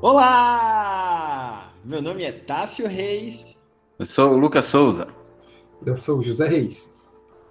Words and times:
Olá! 0.00 1.72
Meu 1.84 2.02
nome 2.02 2.24
é 2.24 2.32
Tássio 2.32 2.86
Reis. 2.86 3.56
Eu 3.98 4.04
sou 4.04 4.32
o 4.32 4.36
Lucas 4.36 4.66
Souza. 4.66 5.08
Eu 5.84 5.96
sou 5.96 6.18
o 6.18 6.22
José 6.22 6.46
Reis. 6.46 6.94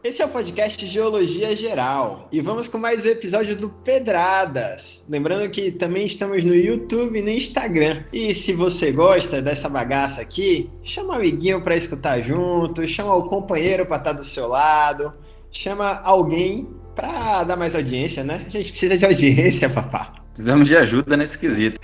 Esse 0.04 0.22
é 0.22 0.26
o 0.26 0.30
podcast 0.30 0.86
Geologia 0.86 1.56
Geral 1.56 2.28
e 2.30 2.42
vamos 2.42 2.68
com 2.68 2.78
mais 2.78 3.06
um 3.06 3.08
episódio 3.08 3.56
do 3.56 3.70
Pedradas. 3.70 5.06
Lembrando 5.08 5.50
que 5.50 5.72
também 5.72 6.06
estamos 6.06 6.44
no 6.44 6.54
YouTube 6.54 7.18
e 7.18 7.22
no 7.22 7.30
Instagram. 7.30 8.04
E 8.12 8.34
se 8.34 8.52
você 8.52 8.92
gosta 8.92 9.42
dessa 9.42 9.70
bagaça 9.70 10.22
aqui, 10.22 10.70
chama 10.84 11.14
o 11.14 11.16
amiguinho 11.18 11.62
para 11.64 11.78
escutar 11.78 12.22
junto, 12.22 12.86
chama 12.86 13.16
o 13.16 13.30
companheiro 13.30 13.86
para 13.86 13.98
estar 13.98 14.14
do 14.14 14.24
seu 14.26 14.48
lado, 14.48 15.14
chama 15.52 16.02
alguém 16.02 16.68
para 16.96 17.44
dar 17.44 17.56
mais 17.56 17.76
audiência, 17.76 18.24
né? 18.24 18.44
A 18.46 18.50
gente 18.50 18.72
precisa 18.72 18.98
de 18.98 19.06
audiência, 19.06 19.68
papá. 19.72 20.14
Precisamos 20.32 20.68
de 20.68 20.76
ajuda 20.76 21.16
nesse 21.16 21.38
quesito. 21.38 21.80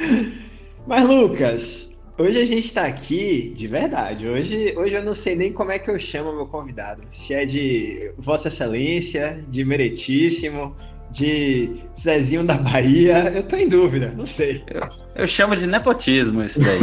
Mas 0.87 1.07
Lucas, 1.07 1.89
Hoje 2.19 2.37
a 2.37 2.45
gente 2.45 2.65
está 2.65 2.85
aqui 2.85 3.53
de 3.55 3.65
verdade. 3.65 4.27
Hoje, 4.27 4.75
hoje 4.75 4.93
eu 4.93 5.01
não 5.01 5.13
sei 5.13 5.37
nem 5.37 5.53
como 5.53 5.71
é 5.71 5.79
que 5.79 5.89
eu 5.89 5.97
chamo 5.97 6.35
meu 6.35 6.47
convidado. 6.47 7.01
Se 7.09 7.33
é 7.33 7.45
de 7.45 8.13
Vossa 8.17 8.49
Excelência, 8.49 9.41
de 9.47 9.63
Meretíssimo, 9.63 10.75
de 11.09 11.79
Zezinho 11.97 12.43
da 12.43 12.55
Bahia. 12.55 13.31
Eu 13.33 13.43
tô 13.43 13.55
em 13.55 13.69
dúvida, 13.69 14.13
não 14.15 14.25
sei. 14.25 14.63
Eu, 14.67 14.85
eu 15.15 15.27
chamo 15.27 15.55
de 15.55 15.65
nepotismo 15.65 16.43
esse 16.43 16.59
daí, 16.59 16.79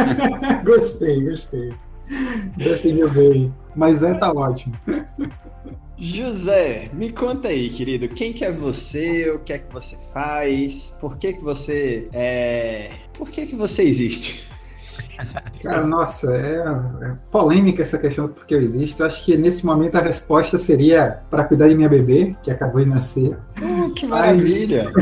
gostei, 0.64 1.22
gostei. 1.22 1.74
Decidiu 2.56 3.10
bem. 3.10 3.54
Mas 3.76 4.02
é, 4.02 4.14
tá 4.14 4.32
ótimo. 4.32 4.74
José, 6.04 6.90
me 6.92 7.12
conta 7.12 7.46
aí, 7.46 7.70
querido, 7.70 8.08
quem 8.08 8.32
que 8.32 8.44
é 8.44 8.50
você, 8.50 9.30
o 9.30 9.38
que 9.38 9.52
é 9.52 9.58
que 9.58 9.72
você 9.72 9.96
faz, 10.12 10.96
por 11.00 11.16
que 11.16 11.32
que 11.32 11.44
você 11.44 12.08
é... 12.12 12.90
Por 13.12 13.30
que 13.30 13.46
que 13.46 13.54
você 13.54 13.84
existe? 13.84 14.51
Cara, 15.62 15.86
nossa, 15.86 16.34
é, 16.34 17.06
é, 17.06 17.16
polêmica 17.30 17.82
essa 17.82 17.98
questão 17.98 18.26
do 18.26 18.32
porquê 18.32 18.54
eu 18.54 18.60
existo. 18.60 19.02
Eu 19.02 19.06
acho 19.06 19.24
que 19.24 19.36
nesse 19.36 19.64
momento 19.64 19.96
a 19.96 20.00
resposta 20.00 20.58
seria 20.58 21.22
para 21.30 21.44
cuidar 21.44 21.68
de 21.68 21.74
minha 21.74 21.88
bebê, 21.88 22.36
que 22.42 22.50
acabou 22.50 22.80
de 22.80 22.88
nascer. 22.88 23.36
Oh, 23.62 23.90
que 23.90 24.06
maravilha! 24.06 24.92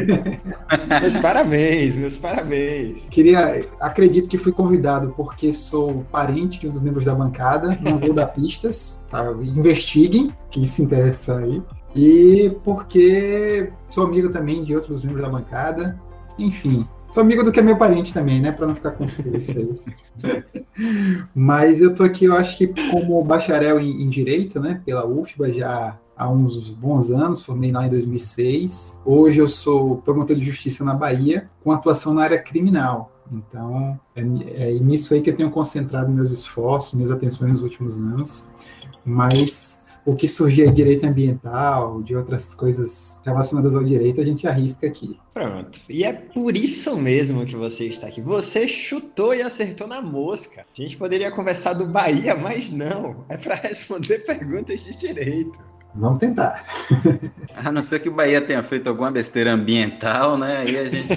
meus 1.01 1.17
parabéns, 1.17 1.97
meus 1.97 2.17
parabéns. 2.19 3.07
Queria, 3.11 3.65
acredito 3.81 4.29
que 4.29 4.39
fui 4.39 4.53
convidado 4.53 5.15
porque 5.17 5.53
sou 5.53 6.05
parente 6.13 6.61
de 6.61 6.69
um 6.69 6.71
dos 6.71 6.81
membros 6.81 7.05
da 7.05 7.15
bancada, 7.15 7.79
não 7.81 7.99
vou 7.99 8.13
dar 8.13 8.27
pistas, 8.35 9.01
tá? 9.09 9.31
investiguem, 9.43 10.35
quem 10.51 10.67
se 10.67 10.83
interessa 10.83 11.39
aí. 11.39 11.63
E 11.95 12.57
porque 12.63 13.73
sou 13.89 14.05
amigo 14.05 14.31
também 14.31 14.63
de 14.63 14.75
outros 14.75 15.03
membros 15.03 15.23
da 15.23 15.29
bancada. 15.29 15.99
Enfim, 16.39 16.87
Sou 17.13 17.23
amigo 17.23 17.43
do 17.43 17.51
que 17.51 17.59
é 17.59 17.63
meu 17.63 17.77
parente 17.77 18.15
também, 18.15 18.41
né? 18.41 18.53
Para 18.53 18.69
não 18.69 18.75
ficar 18.75 18.93
confuso. 18.93 19.85
Mas 21.35 21.81
eu 21.81 21.93
tô 21.93 22.05
aqui, 22.05 22.27
eu 22.27 22.37
acho 22.37 22.57
que 22.57 22.69
como 22.91 23.23
bacharel 23.25 23.81
em, 23.81 24.03
em 24.03 24.09
Direito, 24.09 24.61
né? 24.61 24.81
Pela 24.85 25.05
UFBA 25.05 25.53
já 25.53 25.99
há 26.17 26.29
uns 26.29 26.71
bons 26.71 27.11
anos, 27.11 27.43
formei 27.43 27.73
lá 27.73 27.87
em 27.87 27.91
2006. 27.91 29.01
Hoje 29.05 29.39
eu 29.39 29.49
sou 29.49 29.97
promotor 29.97 30.37
de 30.37 30.45
justiça 30.45 30.85
na 30.85 30.95
Bahia, 30.95 31.51
com 31.65 31.73
atuação 31.73 32.15
na 32.15 32.23
área 32.23 32.41
criminal. 32.41 33.11
Então, 33.33 33.99
é, 34.15 34.21
é 34.21 34.73
nisso 34.75 35.13
aí 35.13 35.21
que 35.21 35.31
eu 35.31 35.37
tenho 35.37 35.51
concentrado 35.51 36.13
meus 36.13 36.31
esforços, 36.31 36.95
minhas 36.95 37.11
atenções 37.11 37.53
nos 37.53 37.63
últimos 37.63 37.99
anos. 37.99 38.47
Mas 39.05 39.80
o 40.05 40.15
que 40.15 40.29
surgir 40.29 40.69
de 40.69 40.75
direito 40.75 41.07
ambiental, 41.07 42.03
de 42.03 42.15
outras 42.17 42.55
coisas 42.55 43.21
relacionadas 43.25 43.75
ao 43.75 43.85
direito, 43.85 44.21
a 44.21 44.25
gente 44.25 44.47
arrisca 44.47 44.87
aqui. 44.87 45.19
Pronto. 45.33 45.81
E 45.89 46.05
é 46.05 46.13
por 46.13 46.57
isso 46.57 46.97
mesmo 46.97 47.45
que 47.45 47.57
você 47.57 47.87
está 47.87 48.07
aqui. 48.07 48.21
Você 48.21 48.67
chutou 48.67 49.35
e 49.35 49.43
acertou 49.43 49.87
na 49.87 50.01
mosca. 50.01 50.63
A 50.63 50.83
gente 50.83 50.97
poderia 50.97 51.31
conversar 51.31 51.75
do 51.75 51.87
Bahia, 51.87 52.35
mas 52.35 52.71
não. 52.71 53.25
É 53.29 53.37
para 53.37 53.55
responder 53.69 54.25
perguntas 54.25 54.83
de 54.83 54.97
direito. 54.97 55.59
Vamos 55.95 56.19
tentar. 56.19 56.65
A 57.57 57.73
não 57.73 57.83
ser 57.83 58.01
que 58.01 58.09
o 58.09 58.13
Bahia 58.13 58.41
tenha 58.41 58.63
feito 58.63 58.89
alguma 58.89 59.11
besteira 59.11 59.53
ambiental, 59.53 60.39
né? 60.39 60.59
Aí 60.59 60.79
a 60.79 60.89
gente 60.89 61.15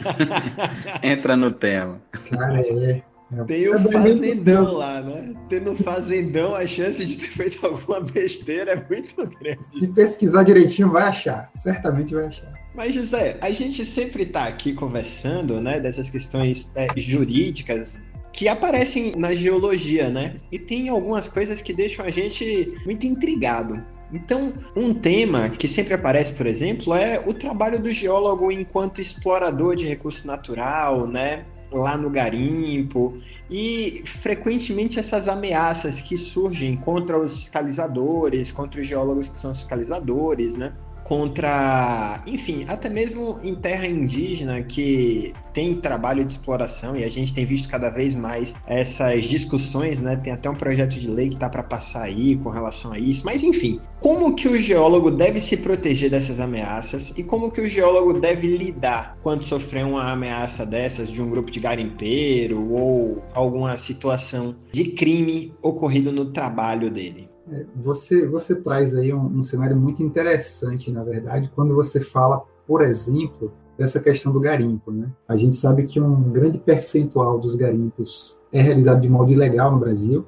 entra 1.02 1.36
no 1.36 1.50
tema. 1.50 2.00
Cara, 2.30 2.60
é. 2.60 3.02
É, 3.32 3.42
Tem 3.44 3.68
o 3.68 3.78
fazendão 3.90 4.72
lá, 4.72 5.00
né? 5.00 5.34
Tendo 5.48 5.74
fazendão, 5.76 6.54
a 6.54 6.66
chance 6.66 7.04
de 7.04 7.16
ter 7.16 7.28
feito 7.28 7.66
alguma 7.66 8.00
besteira 8.00 8.72
é 8.72 8.86
muito 8.88 9.16
grande. 9.26 9.64
Se 9.78 9.88
pesquisar 9.88 10.44
direitinho, 10.44 10.90
vai 10.90 11.04
achar. 11.04 11.50
Certamente 11.54 12.14
vai 12.14 12.26
achar. 12.26 12.52
Mas, 12.74 12.94
José, 12.94 13.36
a 13.40 13.50
gente 13.50 13.84
sempre 13.84 14.22
está 14.22 14.44
aqui 14.44 14.72
conversando, 14.72 15.60
né, 15.60 15.80
dessas 15.80 16.08
questões 16.08 16.70
é, 16.74 16.88
jurídicas 16.96 18.02
que 18.32 18.46
aparecem 18.48 19.14
na 19.16 19.34
geologia, 19.34 20.10
né? 20.10 20.36
E 20.52 20.58
tem 20.58 20.90
algumas 20.90 21.26
coisas 21.26 21.60
que 21.60 21.72
deixam 21.72 22.04
a 22.04 22.10
gente 22.10 22.78
muito 22.84 23.06
intrigado. 23.06 23.82
Então, 24.12 24.52
um 24.76 24.94
tema 24.94 25.48
que 25.48 25.66
sempre 25.66 25.94
aparece, 25.94 26.32
por 26.34 26.46
exemplo, 26.46 26.94
é 26.94 27.18
o 27.26 27.34
trabalho 27.34 27.80
do 27.80 27.90
geólogo 27.90 28.52
enquanto 28.52 29.00
explorador 29.00 29.74
de 29.74 29.86
recurso 29.86 30.26
natural, 30.26 31.08
né? 31.08 31.44
Lá 31.70 31.96
no 31.96 32.10
garimpo 32.10 33.18
e 33.50 34.02
frequentemente 34.04 34.98
essas 34.98 35.28
ameaças 35.28 36.00
que 36.00 36.16
surgem 36.16 36.76
contra 36.76 37.18
os 37.18 37.40
fiscalizadores, 37.40 38.50
contra 38.50 38.80
os 38.80 38.86
geólogos 38.86 39.28
que 39.28 39.38
são 39.38 39.54
fiscalizadores, 39.54 40.54
né? 40.54 40.72
Contra, 41.06 42.20
enfim, 42.26 42.64
até 42.66 42.88
mesmo 42.88 43.38
em 43.44 43.54
terra 43.54 43.86
indígena 43.86 44.60
que 44.60 45.32
tem 45.52 45.80
trabalho 45.80 46.24
de 46.24 46.32
exploração 46.32 46.96
e 46.96 47.04
a 47.04 47.08
gente 47.08 47.32
tem 47.32 47.46
visto 47.46 47.68
cada 47.68 47.88
vez 47.88 48.16
mais 48.16 48.54
essas 48.66 49.24
discussões, 49.24 50.00
né? 50.00 50.16
Tem 50.16 50.32
até 50.32 50.50
um 50.50 50.56
projeto 50.56 50.98
de 50.98 51.08
lei 51.08 51.28
que 51.28 51.36
tá 51.36 51.48
para 51.48 51.62
passar 51.62 52.02
aí 52.02 52.36
com 52.36 52.50
relação 52.50 52.92
a 52.92 52.98
isso. 52.98 53.24
Mas 53.24 53.44
enfim, 53.44 53.80
como 54.00 54.34
que 54.34 54.48
o 54.48 54.60
geólogo 54.60 55.10
deve 55.10 55.40
se 55.40 55.56
proteger 55.58 56.10
dessas 56.10 56.40
ameaças 56.40 57.16
e 57.16 57.22
como 57.22 57.52
que 57.52 57.60
o 57.60 57.68
geólogo 57.68 58.14
deve 58.14 58.48
lidar 58.48 59.16
quando 59.22 59.44
sofrer 59.44 59.86
uma 59.86 60.10
ameaça 60.10 60.66
dessas 60.66 61.08
de 61.08 61.22
um 61.22 61.30
grupo 61.30 61.52
de 61.52 61.60
garimpeiro 61.60 62.68
ou 62.72 63.22
alguma 63.32 63.76
situação 63.76 64.56
de 64.72 64.86
crime 64.86 65.54
ocorrido 65.62 66.10
no 66.10 66.32
trabalho 66.32 66.90
dele? 66.90 67.35
É, 67.50 67.64
você, 67.76 68.26
você 68.26 68.54
traz 68.56 68.94
aí 68.96 69.12
um, 69.12 69.38
um, 69.38 69.42
cenário 69.42 69.76
muito 69.76 70.02
interessante, 70.02 70.90
na 70.90 71.04
verdade, 71.04 71.50
quando 71.54 71.74
você 71.74 72.00
fala, 72.00 72.42
por 72.66 72.82
exemplo, 72.82 73.52
dessa 73.78 74.00
questão 74.00 74.32
do 74.32 74.40
garimpo. 74.40 74.90
Né? 74.90 75.08
A 75.28 75.36
gente 75.36 75.56
sabe 75.56 75.84
que 75.84 76.00
um 76.00 76.30
grande 76.32 76.58
percentual 76.58 77.38
dos 77.38 77.54
garimpos 77.54 78.40
é 78.52 78.60
realizado 78.60 79.00
de 79.00 79.08
modo 79.08 79.32
ilegal 79.32 79.70
no 79.70 79.78
Brasil, 79.78 80.24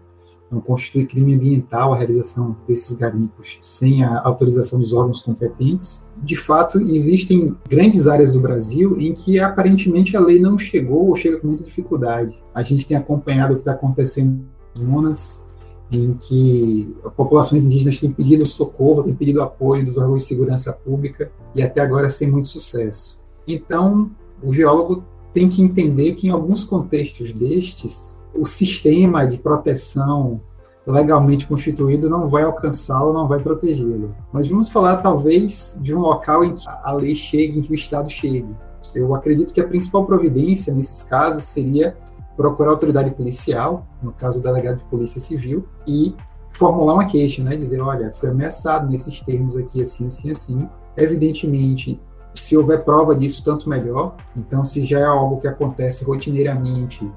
então 0.46 0.60
constitui 0.60 1.04
crime 1.04 1.34
ambiental 1.34 1.92
a 1.92 1.96
realização 1.96 2.56
desses 2.66 2.96
garimpos 2.96 3.58
sem 3.60 4.02
a 4.02 4.22
autorização 4.22 4.78
dos 4.78 4.94
órgãos 4.94 5.20
competentes. 5.20 6.10
De 6.16 6.36
fato, 6.36 6.80
existem 6.80 7.54
grandes 7.68 8.06
áreas 8.06 8.32
do 8.32 8.40
Brasil 8.40 8.98
em 8.98 9.12
que 9.12 9.38
aparentemente 9.38 10.16
a 10.16 10.20
lei 10.20 10.40
não 10.40 10.58
chegou 10.58 11.08
ou 11.08 11.14
chega 11.14 11.38
com 11.38 11.48
muita 11.48 11.64
dificuldade. 11.64 12.42
A 12.54 12.62
gente 12.62 12.86
tem 12.86 12.96
acompanhado 12.96 13.52
o 13.52 13.56
que 13.56 13.62
está 13.62 13.72
acontecendo 13.72 14.42
em 14.78 14.82
Minas, 14.84 15.44
em 15.91 16.15
que 16.15 16.94
populações 17.16 17.65
indígenas 17.65 17.99
têm 17.99 18.12
pedido 18.12 18.44
socorro, 18.44 19.03
têm 19.03 19.15
pedido 19.15 19.43
apoio 19.43 19.84
dos 19.84 19.97
órgãos 19.97 20.22
de 20.22 20.28
segurança 20.28 20.72
pública 20.72 21.31
e 21.54 21.62
até 21.62 21.81
agora 21.81 22.10
sem 22.10 22.31
muito 22.31 22.49
sucesso. 22.49 23.22
Então, 23.47 24.10
o 24.43 24.53
geólogo 24.53 25.04
tem 25.32 25.49
que 25.49 25.62
entender 25.62 26.15
que 26.15 26.28
em 26.28 26.31
alguns 26.31 26.65
contextos 26.65 27.32
destes, 27.32 28.21
o 28.34 28.44
sistema 28.44 29.26
de 29.26 29.38
proteção 29.38 30.41
legalmente 30.87 31.47
constituído 31.47 32.09
não 32.09 32.28
vai 32.28 32.43
alcançá-lo, 32.43 33.12
não 33.12 33.28
vai 33.28 33.41
protegê-lo. 33.41 34.14
Mas 34.32 34.49
vamos 34.49 34.70
falar 34.70 34.99
talvez 34.99 35.79
de 35.82 35.94
um 35.94 36.00
local 36.00 36.44
em 36.44 36.55
que 36.55 36.64
a 36.67 36.93
lei 36.93 37.14
chegue, 37.14 37.58
em 37.58 37.62
que 37.62 37.73
o 37.73 37.75
Estado 37.75 38.08
chegue. 38.11 38.49
Eu 38.94 39.14
acredito 39.14 39.52
que 39.52 39.61
a 39.61 39.67
principal 39.67 40.06
providência 40.06 40.73
nesses 40.73 41.02
casos 41.02 41.44
seria 41.44 41.96
procurar 42.38 42.70
a 42.70 42.73
autoridade 42.75 43.11
policial, 43.11 43.85
no 44.00 44.12
caso 44.12 44.38
o 44.38 44.43
delegado 44.43 44.79
de 44.79 44.85
polícia 44.85 45.20
civil, 45.20 45.67
e 45.85 46.14
formular 46.52 46.94
uma 46.94 47.05
queixa, 47.05 47.43
né? 47.43 47.56
Dizer, 47.56 47.81
olha, 47.81 48.12
foi 48.14 48.31
ameaçado 48.31 48.88
nesses 48.88 49.20
termos 49.20 49.56
aqui, 49.56 49.82
assim, 49.82 50.06
assim, 50.06 50.31
assim. 50.31 50.69
Evidentemente, 50.96 52.00
se 52.32 52.56
houver 52.56 52.85
prova 52.85 53.14
disso, 53.14 53.44
tanto 53.44 53.69
melhor. 53.69 54.17
Então, 54.37 54.64
se 54.64 54.85
já 54.85 55.00
é 55.00 55.05
algo 55.05 55.40
que 55.40 55.49
acontece 55.49 56.05
rotineiramente, 56.05 57.11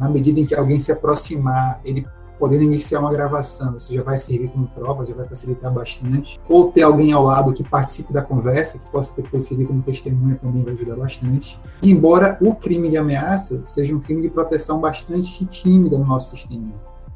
na 0.00 0.08
medida 0.08 0.40
em 0.40 0.46
que 0.46 0.54
alguém 0.54 0.80
se 0.80 0.90
aproximar, 0.90 1.80
ele 1.84 2.06
podendo 2.44 2.64
iniciar 2.64 3.00
uma 3.00 3.10
gravação, 3.10 3.74
isso 3.78 3.94
já 3.94 4.02
vai 4.02 4.18
servir 4.18 4.48
como 4.48 4.66
prova, 4.66 5.06
já 5.06 5.14
vai 5.14 5.26
facilitar 5.26 5.72
bastante. 5.72 6.38
Ou 6.46 6.70
ter 6.70 6.82
alguém 6.82 7.10
ao 7.10 7.24
lado 7.24 7.54
que 7.54 7.64
participe 7.64 8.12
da 8.12 8.20
conversa, 8.20 8.78
que 8.78 8.84
possa 8.90 9.14
depois 9.16 9.44
servir 9.44 9.66
como 9.66 9.80
testemunha 9.80 10.36
também 10.36 10.62
vai 10.62 10.74
ajudar 10.74 10.96
bastante. 10.96 11.58
Embora 11.82 12.36
o 12.42 12.54
crime 12.54 12.90
de 12.90 12.98
ameaça 12.98 13.62
seja 13.64 13.96
um 13.96 13.98
crime 13.98 14.20
de 14.20 14.28
proteção 14.28 14.78
bastante 14.78 15.46
tímida 15.46 15.96
no 15.96 16.04
nosso 16.04 16.36
sistema. 16.36 16.70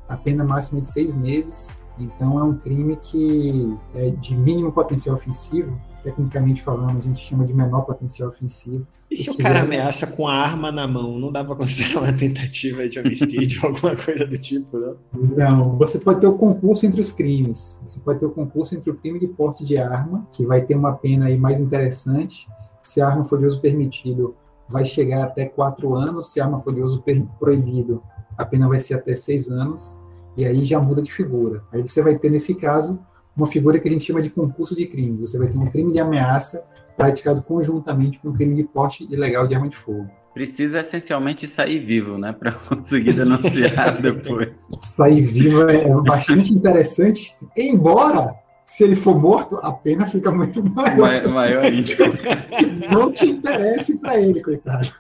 A 0.08 0.16
pena 0.16 0.42
máxima 0.42 0.78
é 0.78 0.80
de 0.80 0.86
seis 0.86 1.14
meses, 1.14 1.82
então 1.98 2.40
é 2.40 2.42
um 2.42 2.54
crime 2.54 2.96
que 2.96 3.76
é 3.94 4.08
de 4.08 4.34
mínimo 4.34 4.72
potencial 4.72 5.14
ofensivo, 5.14 5.78
tecnicamente 6.08 6.62
falando, 6.62 6.98
a 6.98 7.00
gente 7.00 7.20
chama 7.20 7.44
de 7.44 7.52
menor 7.52 7.82
potencial 7.82 8.30
ofensivo. 8.30 8.86
E 9.10 9.16
se 9.16 9.30
o 9.30 9.36
cara 9.36 9.60
ameaça 9.60 10.06
com 10.06 10.26
a 10.26 10.34
arma 10.34 10.72
na 10.72 10.86
mão, 10.86 11.18
não 11.18 11.30
dá 11.30 11.44
para 11.44 11.54
considerar 11.54 12.02
uma 12.02 12.12
tentativa 12.12 12.88
de 12.88 12.98
homicídio, 12.98 13.60
alguma 13.66 13.94
coisa 13.94 14.26
do 14.26 14.36
tipo, 14.38 14.78
não? 14.78 14.96
Não, 15.12 15.78
você 15.78 15.98
pode 15.98 16.20
ter 16.20 16.26
o 16.26 16.34
concurso 16.34 16.86
entre 16.86 17.00
os 17.00 17.12
crimes. 17.12 17.80
Você 17.86 18.00
pode 18.00 18.20
ter 18.20 18.26
o 18.26 18.30
concurso 18.30 18.74
entre 18.74 18.90
o 18.90 18.94
crime 18.94 19.18
de 19.18 19.28
porte 19.28 19.64
de 19.64 19.76
arma, 19.78 20.26
que 20.32 20.44
vai 20.44 20.62
ter 20.62 20.74
uma 20.74 20.94
pena 20.94 21.26
aí 21.26 21.38
mais 21.38 21.60
interessante. 21.60 22.48
Se 22.82 23.00
a 23.00 23.08
arma 23.08 23.24
for 23.24 23.38
de 23.38 23.46
uso 23.46 23.60
permitido, 23.60 24.34
vai 24.68 24.84
chegar 24.84 25.24
até 25.24 25.46
quatro 25.46 25.94
anos. 25.94 26.30
Se 26.30 26.40
a 26.40 26.44
arma 26.44 26.60
for 26.60 26.74
de 26.74 26.80
uso 26.80 27.02
proibido, 27.38 28.02
a 28.36 28.44
pena 28.44 28.68
vai 28.68 28.80
ser 28.80 28.94
até 28.94 29.14
seis 29.14 29.50
anos. 29.50 29.98
E 30.36 30.44
aí 30.44 30.64
já 30.64 30.80
muda 30.80 31.02
de 31.02 31.12
figura. 31.12 31.62
Aí 31.72 31.82
você 31.82 32.02
vai 32.02 32.16
ter, 32.16 32.30
nesse 32.30 32.54
caso, 32.54 32.98
uma 33.38 33.46
figura 33.46 33.78
que 33.78 33.88
a 33.88 33.90
gente 33.90 34.04
chama 34.04 34.20
de 34.20 34.30
concurso 34.30 34.74
de 34.74 34.86
crimes. 34.86 35.20
Você 35.20 35.38
vai 35.38 35.48
ter 35.48 35.56
um 35.56 35.70
crime 35.70 35.92
de 35.92 36.00
ameaça 36.00 36.64
praticado 36.96 37.40
conjuntamente 37.42 38.18
com 38.18 38.30
um 38.30 38.32
crime 38.32 38.56
de 38.56 38.64
porte 38.64 39.04
ilegal 39.04 39.46
de 39.46 39.54
arma 39.54 39.68
de 39.68 39.76
fogo. 39.76 40.10
Precisa 40.34 40.80
essencialmente 40.80 41.46
sair 41.46 41.78
vivo, 41.78 42.18
né, 42.18 42.32
para 42.32 42.52
conseguir 42.68 43.12
denunciar 43.12 43.98
depois. 44.02 44.66
Sair 44.82 45.22
vivo 45.22 45.68
é 45.68 45.88
bastante 46.02 46.52
interessante, 46.52 47.32
embora 47.56 48.34
se 48.66 48.84
ele 48.84 48.96
for 48.96 49.18
morto, 49.18 49.58
a 49.62 49.72
pena 49.72 50.06
fica 50.06 50.30
muito 50.30 50.62
maior. 50.62 50.98
Maior, 50.98 51.28
maior 51.28 51.64
ainda. 51.64 51.90
Não 52.92 53.10
te 53.10 53.26
interesse 53.26 53.96
para 53.98 54.20
ele, 54.20 54.42
coitado. 54.42 54.92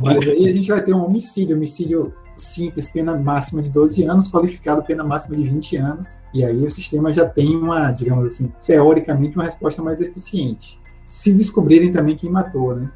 Mas 0.00 0.28
aí 0.28 0.48
a 0.48 0.52
gente 0.52 0.68
vai 0.68 0.82
ter 0.82 0.94
um 0.94 1.04
homicídio, 1.04 1.56
homicídio 1.56 2.14
simples, 2.36 2.88
pena 2.88 3.16
máxima 3.16 3.62
de 3.62 3.70
12 3.70 4.04
anos, 4.04 4.28
qualificado 4.28 4.82
pena 4.82 5.04
máxima 5.04 5.36
de 5.36 5.44
20 5.44 5.76
anos, 5.76 6.18
e 6.32 6.44
aí 6.44 6.64
o 6.64 6.70
sistema 6.70 7.12
já 7.12 7.26
tem 7.26 7.56
uma, 7.56 7.90
digamos 7.92 8.24
assim, 8.24 8.52
teoricamente 8.66 9.36
uma 9.36 9.44
resposta 9.44 9.82
mais 9.82 10.00
eficiente. 10.00 10.78
Se 11.04 11.32
descobrirem 11.32 11.92
também 11.92 12.16
quem 12.16 12.30
matou, 12.30 12.74
né? 12.74 12.90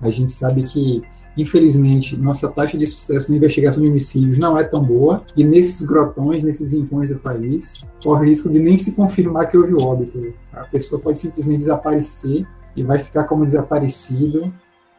A 0.00 0.10
gente 0.10 0.32
sabe 0.32 0.64
que, 0.64 1.00
infelizmente, 1.36 2.16
nossa 2.16 2.48
taxa 2.48 2.76
de 2.76 2.84
sucesso 2.86 3.30
na 3.30 3.36
investigação 3.36 3.80
de 3.80 3.88
homicídios 3.88 4.36
não 4.36 4.58
é 4.58 4.64
tão 4.64 4.82
boa, 4.82 5.22
e 5.36 5.44
nesses 5.44 5.82
grotões, 5.82 6.42
nesses 6.42 6.72
rincões 6.72 7.10
do 7.10 7.18
país, 7.18 7.88
corre 8.02 8.26
o 8.26 8.28
risco 8.28 8.50
de 8.50 8.58
nem 8.58 8.76
se 8.76 8.92
confirmar 8.92 9.48
que 9.48 9.56
houve 9.56 9.74
óbito. 9.74 10.34
A 10.52 10.64
pessoa 10.64 11.00
pode 11.00 11.18
simplesmente 11.18 11.58
desaparecer 11.58 12.44
e 12.74 12.82
vai 12.82 12.98
ficar 12.98 13.24
como 13.24 13.44
desaparecido 13.44 14.52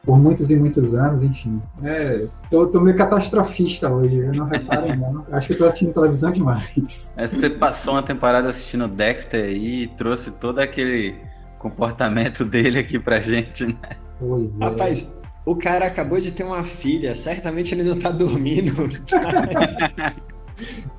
por 0.06 0.20
muitos 0.20 0.52
e 0.52 0.56
muitos 0.56 0.94
anos, 0.94 1.24
enfim. 1.24 1.62
É, 1.82 2.28
tô, 2.50 2.68
tô 2.68 2.82
meio 2.82 2.98
catastrofista 2.98 3.92
hoje, 3.92 4.18
eu 4.18 4.34
não 4.34 4.46
reparem 4.46 4.98
não. 4.98 5.26
Acho 5.32 5.48
que 5.48 5.54
eu 5.54 5.58
tô 5.58 5.66
assistindo 5.66 5.94
televisão 5.94 6.32
demais. 6.32 7.14
É, 7.16 7.26
você 7.26 7.50
passou 7.50 7.94
uma 7.94 8.04
temporada 8.04 8.50
assistindo 8.50 8.88
Dexter 8.88 9.46
aí 9.46 9.84
e 9.84 9.88
trouxe 9.88 10.32
todo 10.32 10.60
aquele 10.60 11.16
comportamento 11.58 12.44
dele 12.44 12.80
aqui 12.80 13.00
pra 13.00 13.22
gente, 13.22 13.66
né? 13.66 13.76
Pois 14.20 14.60
é. 14.60 14.66
Rapaz, 14.66 15.10
o 15.46 15.56
cara 15.56 15.86
acabou 15.86 16.20
de 16.20 16.32
ter 16.32 16.44
uma 16.44 16.66
filha, 16.66 17.16
certamente 17.16 17.74
ele 17.74 17.84
não 17.84 17.98
tá 17.98 18.12
dormindo. 18.12 18.74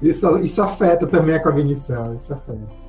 isso, 0.00 0.38
isso 0.38 0.62
afeta 0.62 1.06
também 1.06 1.34
a 1.34 1.42
cognição, 1.42 2.16
isso 2.16 2.32
afeta. 2.32 2.84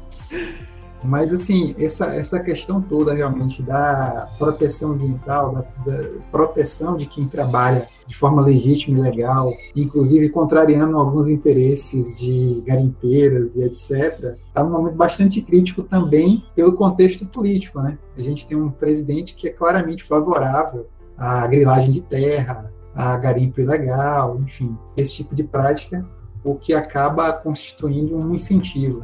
Mas, 1.05 1.33
assim, 1.33 1.75
essa, 1.77 2.07
essa 2.15 2.39
questão 2.39 2.81
toda 2.81 3.13
realmente 3.13 3.61
da 3.61 4.29
proteção 4.37 4.91
ambiental, 4.91 5.53
da, 5.53 5.61
da, 5.85 6.09
proteção 6.31 6.97
de 6.97 7.05
quem 7.05 7.27
trabalha 7.27 7.87
de 8.07 8.15
forma 8.15 8.41
legítima 8.41 8.97
e 8.97 9.01
legal, 9.01 9.51
inclusive 9.75 10.29
contrariando 10.29 10.97
alguns 10.97 11.29
interesses 11.29 12.17
de 12.17 12.61
garimpeiras 12.65 13.55
e 13.55 13.63
etc., 13.63 14.37
está 14.47 14.63
num 14.63 14.71
momento 14.71 14.95
bastante 14.95 15.41
crítico 15.41 15.83
também 15.83 16.43
pelo 16.55 16.73
contexto 16.73 17.25
político. 17.25 17.79
Né? 17.81 17.97
A 18.17 18.21
gente 18.21 18.47
tem 18.47 18.57
um 18.57 18.69
presidente 18.69 19.35
que 19.35 19.47
é 19.47 19.51
claramente 19.51 20.03
favorável 20.03 20.87
à 21.17 21.47
grilagem 21.47 21.91
de 21.91 22.01
terra, 22.01 22.71
a 22.93 23.17
garimpo 23.17 23.59
ilegal, 23.59 24.39
enfim, 24.39 24.75
esse 24.95 25.13
tipo 25.13 25.35
de 25.35 25.43
prática, 25.43 26.05
o 26.43 26.55
que 26.55 26.73
acaba 26.73 27.33
constituindo 27.33 28.15
um 28.15 28.33
incentivo 28.33 29.03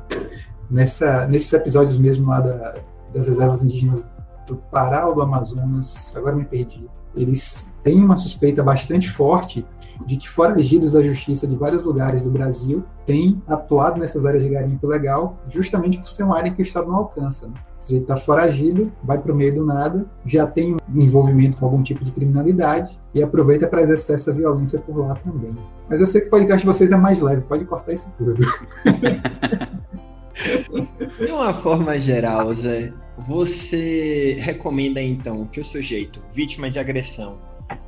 nessa, 0.72 1.28
nesses 1.28 1.52
episódios 1.52 1.98
mesmo 1.98 2.30
lá 2.30 2.40
da, 2.40 2.76
das 3.14 3.28
reservas 3.28 3.64
indígenas 3.64 4.10
do 4.48 4.56
Pará 4.56 5.08
ou 5.08 5.14
do 5.14 5.22
Amazonas, 5.22 6.12
agora 6.16 6.36
me 6.36 6.46
perdi, 6.46 6.90
eles 7.16 7.72
têm 7.84 8.04
uma 8.04 8.16
suspeita 8.18 8.64
bastante 8.64 9.10
forte 9.10 9.66
de 10.06 10.18
que 10.18 10.28
foragidos 10.28 10.94
da 10.94 11.04
justiça 11.04 11.46
de 11.46 11.56
vários 11.56 11.84
lugares 11.84 12.24
do 12.24 12.32
Brasil 12.32 12.84
têm 13.06 13.42
atuado 13.48 14.00
nessas 14.00 14.26
áreas 14.26 14.42
de 14.42 14.50
garimpo 14.50 14.88
legal 14.88 15.38
justamente 15.48 15.98
por 15.98 16.08
ser 16.08 16.24
uma 16.24 16.38
área 16.38 16.52
que 16.52 16.62
o 16.62 16.64
Estado 16.64 16.88
não 16.88 16.96
alcança. 16.96 17.48
Né? 17.48 17.54
Ele 17.90 18.00
está 18.00 18.18
foragido, 18.18 18.92
vai 19.04 19.20
para 19.20 19.32
o 19.32 19.36
meio 19.36 19.54
do 19.54 19.66
nada, 19.66 20.06
já 20.26 20.48
tem 20.48 20.76
um 20.76 21.02
envolvimento 21.02 21.58
com 21.58 21.66
algum 21.66 21.84
tipo 21.84 22.04
de 22.04 22.12
criminalidade 22.12 23.00
e 23.14 23.22
aproveita 23.22 23.68
para 23.68 23.82
exercer 23.82 24.16
essa 24.16 24.34
violência 24.34 24.80
por 24.80 24.98
lá 24.98 25.16
também. 25.16 25.56
Mas 25.90 26.00
eu 26.00 26.08
sei 26.08 26.22
que 26.22 26.28
o 26.28 26.32
podcast 26.32 26.62
de 26.62 26.74
vocês 26.74 26.92
é 26.92 26.98
mais 26.98 27.22
leve, 27.22 27.42
pode 27.42 27.66
cortar 27.66 27.94
isso 27.94 28.12
tudo. 28.18 28.44
De 31.20 31.32
uma 31.32 31.54
forma 31.54 32.00
geral, 32.00 32.54
Zé, 32.54 32.94
você 33.18 34.38
recomenda 34.40 35.02
então 35.02 35.46
que 35.46 35.60
o 35.60 35.64
sujeito, 35.64 36.24
vítima 36.34 36.70
de 36.70 36.80
agressão, 36.80 37.40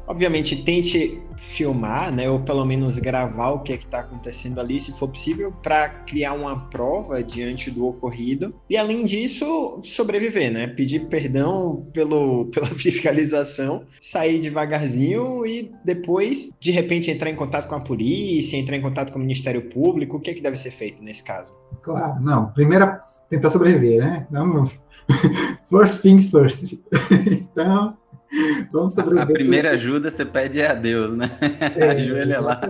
obviamente 0.08 0.64
tente 0.64 1.22
filmar, 1.38 2.12
né, 2.12 2.30
ou 2.30 2.40
pelo 2.40 2.66
menos 2.66 2.98
gravar 2.98 3.52
o 3.52 3.60
que 3.60 3.74
é 3.74 3.76
está 3.76 4.00
acontecendo 4.00 4.60
ali, 4.60 4.80
se 4.80 4.92
for 4.94 5.08
possível, 5.08 5.52
para 5.52 5.90
criar 5.90 6.34
uma 6.34 6.68
prova 6.70 7.22
diante 7.24 7.70
do 7.70 7.86
ocorrido. 7.86 8.56
E 8.70 8.78
além 8.78 9.06
disso, 9.06 9.80
sobreviver, 9.84 10.52
né, 10.52 10.68
pedir 10.68 11.08
perdão 11.08 11.88
pelo, 11.94 12.46
pela 12.54 12.68
fiscalização, 12.68 13.86
sair 14.02 14.40
devagarzinho 14.40 15.46
e 15.46 15.72
depois, 15.84 16.50
de 16.60 16.72
repente, 16.72 17.12
entrar 17.12 17.30
em 17.30 17.36
contato 17.36 17.68
com 17.68 17.76
a 17.76 17.80
polícia, 17.80 18.58
entrar 18.58 18.78
em 18.78 18.82
contato 18.82 19.12
com 19.12 19.20
o 19.20 19.22
Ministério 19.22 19.70
Público. 19.70 20.18
O 20.18 20.20
que 20.20 20.32
é 20.32 20.34
que 20.34 20.42
deve 20.42 20.56
ser 20.56 20.72
feito 20.72 21.04
nesse 21.04 21.24
caso? 21.24 21.54
Claro, 21.82 22.22
não. 22.22 22.52
Primeiro, 22.52 22.98
tentar 23.30 23.50
sobreviver, 23.50 24.00
né? 24.00 24.28
Não, 24.32 24.70
first 25.70 26.02
things 26.02 26.30
first. 26.30 26.80
então, 27.30 27.98
Vamos 28.72 28.94
sobreviver. 28.94 29.24
A 29.24 29.32
primeira 29.32 29.72
ajuda 29.72 30.10
você 30.10 30.26
pede 30.26 30.62
a 30.62 30.74
Deus, 30.74 31.16
né? 31.16 31.30
É, 31.76 31.92
Ajoelha 31.92 32.42
lá. 32.42 32.62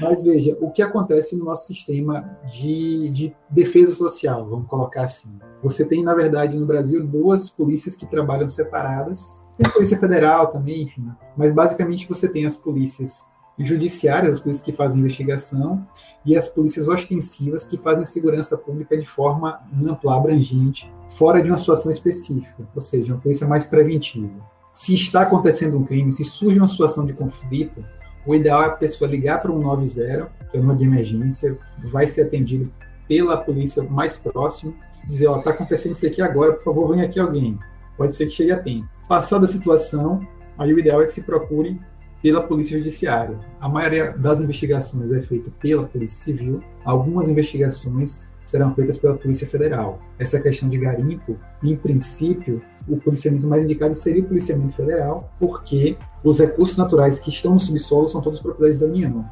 Mas 0.00 0.22
veja, 0.22 0.56
o 0.60 0.70
que 0.70 0.82
acontece 0.82 1.36
no 1.36 1.44
nosso 1.44 1.66
sistema 1.68 2.38
de, 2.52 3.08
de 3.10 3.36
defesa 3.48 3.94
social, 3.94 4.48
vamos 4.48 4.66
colocar 4.66 5.04
assim. 5.04 5.30
Você 5.62 5.84
tem, 5.84 6.02
na 6.02 6.14
verdade, 6.14 6.58
no 6.58 6.66
Brasil, 6.66 7.06
duas 7.06 7.48
polícias 7.48 7.94
que 7.94 8.04
trabalham 8.06 8.48
separadas. 8.48 9.44
Tem 9.56 9.66
a 9.66 9.72
Polícia 9.72 9.98
Federal 9.98 10.48
também, 10.48 10.82
enfim. 10.82 11.08
Mas 11.36 11.52
basicamente 11.52 12.08
você 12.08 12.28
tem 12.28 12.44
as 12.44 12.56
polícias 12.56 13.30
judiciárias, 13.64 14.34
as 14.34 14.40
polícias 14.40 14.64
que 14.64 14.72
fazem 14.72 15.00
investigação, 15.00 15.86
e 16.24 16.36
as 16.36 16.48
polícias 16.48 16.88
ostensivas 16.88 17.66
que 17.66 17.76
fazem 17.76 18.04
segurança 18.04 18.56
pública 18.56 18.96
de 18.96 19.06
forma 19.06 19.60
ampla, 19.84 20.16
abrangente, 20.16 20.90
fora 21.16 21.42
de 21.42 21.48
uma 21.48 21.58
situação 21.58 21.90
específica, 21.90 22.66
ou 22.74 22.80
seja, 22.80 23.12
uma 23.12 23.20
polícia 23.20 23.46
mais 23.46 23.64
preventiva. 23.64 24.32
Se 24.72 24.94
está 24.94 25.22
acontecendo 25.22 25.76
um 25.76 25.84
crime, 25.84 26.12
se 26.12 26.24
surge 26.24 26.58
uma 26.58 26.68
situação 26.68 27.04
de 27.04 27.12
conflito, 27.12 27.84
o 28.26 28.34
ideal 28.34 28.62
é 28.62 28.66
a 28.66 28.70
pessoa 28.70 29.10
ligar 29.10 29.42
para 29.42 29.52
um 29.52 29.58
90, 29.58 30.30
que 30.50 30.56
é 30.56 30.60
o 30.60 30.62
número 30.62 30.78
de 30.78 30.84
emergência, 30.84 31.58
vai 31.90 32.06
ser 32.06 32.22
atendido 32.22 32.72
pela 33.08 33.36
polícia 33.36 33.82
mais 33.82 34.16
próxima, 34.16 34.72
dizer, 35.06 35.26
ó, 35.26 35.38
está 35.38 35.50
acontecendo 35.50 35.92
isso 35.92 36.06
aqui 36.06 36.22
agora, 36.22 36.52
por 36.52 36.62
favor, 36.62 36.88
venha 36.92 37.04
aqui 37.04 37.18
alguém. 37.18 37.58
Pode 37.96 38.14
ser 38.14 38.26
que 38.26 38.32
chegue 38.32 38.52
a 38.52 38.58
tempo. 38.58 38.88
Passada 39.08 39.44
a 39.44 39.48
situação, 39.48 40.26
aí 40.56 40.72
o 40.72 40.78
ideal 40.78 41.02
é 41.02 41.04
que 41.04 41.12
se 41.12 41.22
procure 41.22 41.78
pela 42.22 42.42
Polícia 42.42 42.78
Judiciária. 42.78 43.38
A 43.60 43.68
maioria 43.68 44.12
das 44.16 44.40
investigações 44.40 45.10
é 45.10 45.20
feita 45.20 45.50
pela 45.60 45.84
Polícia 45.84 46.24
Civil, 46.24 46.62
algumas 46.84 47.28
investigações 47.28 48.30
serão 48.44 48.74
feitas 48.74 48.98
pela 48.98 49.16
Polícia 49.16 49.46
Federal. 49.46 50.00
Essa 50.18 50.40
questão 50.40 50.68
de 50.68 50.78
garimpo, 50.78 51.36
em 51.62 51.76
princípio, 51.76 52.62
o 52.86 52.96
policiamento 52.96 53.46
mais 53.46 53.64
indicado 53.64 53.94
seria 53.94 54.22
o 54.22 54.26
policiamento 54.26 54.74
federal, 54.74 55.32
porque 55.38 55.96
os 56.22 56.38
recursos 56.38 56.76
naturais 56.76 57.20
que 57.20 57.30
estão 57.30 57.54
no 57.54 57.60
subsolo 57.60 58.08
são 58.08 58.20
todos 58.20 58.40
propriedades 58.40 58.78
da 58.78 58.86
União. 58.86 59.24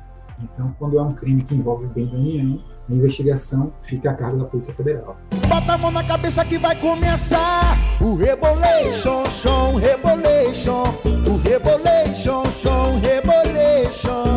Então, 0.43 0.75
quando 0.79 0.99
há 0.99 1.03
um 1.03 1.13
crime 1.13 1.43
que 1.43 1.55
envolve 1.55 1.87
bem 1.89 2.07
da 2.07 2.17
União, 2.17 2.63
a 2.89 2.93
investigação 2.93 3.73
fica 3.83 4.11
a 4.11 4.15
cargo 4.15 4.39
da 4.39 4.45
Polícia 4.45 4.75
Federal. 4.75 5.17
Bota 5.49 5.73
a 5.75 5.79
mão 5.79 5.91
na 5.91 6.05
cabeça 6.05 6.45
que 6.45 6.59
vai 6.59 6.77
começar 6.77 7.77
o 8.01 8.15
Rebolation, 8.15 9.27
som, 9.27 9.77
Rebolation, 9.77 10.85
o 11.27 11.37
Rebolation, 11.37 12.45
som, 12.47 12.99
Rebolation. 12.99 14.31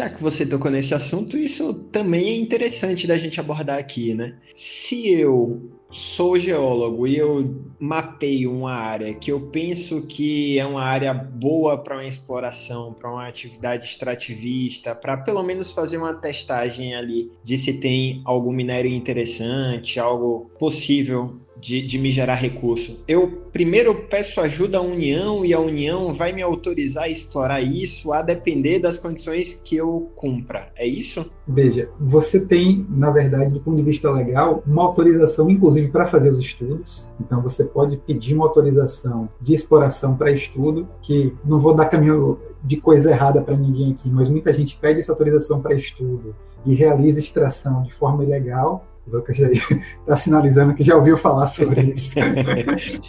Já 0.00 0.08
que 0.08 0.22
você 0.22 0.46
tocou 0.46 0.70
nesse 0.70 0.94
assunto, 0.94 1.36
isso 1.36 1.74
também 1.74 2.28
é 2.28 2.38
interessante 2.38 3.06
da 3.06 3.18
gente 3.18 3.38
abordar 3.38 3.78
aqui, 3.78 4.14
né? 4.14 4.34
Se 4.54 5.10
eu 5.10 5.79
sou 5.90 6.38
geólogo 6.38 7.06
e 7.06 7.16
eu 7.16 7.54
mapeio 7.78 8.52
uma 8.52 8.72
área 8.72 9.12
que 9.14 9.32
eu 9.32 9.40
penso 9.40 10.06
que 10.06 10.58
é 10.58 10.64
uma 10.64 10.82
área 10.82 11.12
boa 11.12 11.78
para 11.78 11.96
uma 11.96 12.06
exploração, 12.06 12.92
para 12.92 13.10
uma 13.10 13.26
atividade 13.26 13.86
extrativista, 13.86 14.94
para 14.94 15.16
pelo 15.16 15.42
menos 15.42 15.72
fazer 15.72 15.98
uma 15.98 16.14
testagem 16.14 16.94
ali 16.94 17.32
de 17.42 17.58
se 17.58 17.80
tem 17.80 18.22
algum 18.24 18.52
minério 18.52 18.90
interessante, 18.90 19.98
algo 19.98 20.50
possível 20.58 21.40
de, 21.60 21.82
de 21.82 21.98
me 21.98 22.10
gerar 22.10 22.36
recurso. 22.36 23.00
Eu 23.06 23.28
primeiro 23.52 23.94
peço 24.08 24.40
ajuda 24.40 24.78
à 24.78 24.80
União 24.80 25.44
e 25.44 25.52
a 25.52 25.60
União 25.60 26.14
vai 26.14 26.32
me 26.32 26.42
autorizar 26.42 27.04
a 27.04 27.08
explorar 27.08 27.60
isso 27.60 28.12
a 28.12 28.22
depender 28.22 28.78
das 28.78 28.98
condições 28.98 29.60
que 29.62 29.76
eu 29.76 30.10
cumpra. 30.14 30.68
É 30.76 30.86
isso? 30.86 31.30
Veja, 31.46 31.90
você 31.98 32.40
tem, 32.40 32.86
na 32.88 33.10
verdade, 33.10 33.52
do 33.52 33.60
ponto 33.60 33.76
de 33.76 33.82
vista 33.82 34.10
legal, 34.10 34.62
uma 34.66 34.82
autorização, 34.82 35.50
inclusive, 35.50 35.88
para 35.90 36.06
fazer 36.06 36.30
os 36.30 36.38
estudos. 36.38 37.10
Então, 37.20 37.42
você 37.42 37.64
pode 37.64 37.96
pedir 37.98 38.34
uma 38.34 38.46
autorização 38.46 39.28
de 39.40 39.52
exploração 39.52 40.16
para 40.16 40.30
estudo, 40.30 40.88
que 41.02 41.34
não 41.44 41.60
vou 41.60 41.74
dar 41.74 41.86
caminho 41.86 42.38
de 42.62 42.76
coisa 42.76 43.10
errada 43.10 43.40
para 43.40 43.56
ninguém 43.56 43.92
aqui, 43.92 44.08
mas 44.08 44.28
muita 44.28 44.52
gente 44.52 44.76
pede 44.76 45.00
essa 45.00 45.12
autorização 45.12 45.60
para 45.60 45.74
estudo 45.74 46.34
e 46.64 46.74
realiza 46.74 47.18
extração 47.18 47.82
de 47.82 47.92
forma 47.92 48.22
ilegal 48.22 48.86
o 49.06 49.16
Lucas 49.16 49.36
já 49.36 49.48
está 49.48 50.16
sinalizando 50.16 50.74
que 50.74 50.82
já 50.82 50.96
ouviu 50.96 51.16
falar 51.16 51.46
sobre 51.46 51.80
isso. 51.94 52.12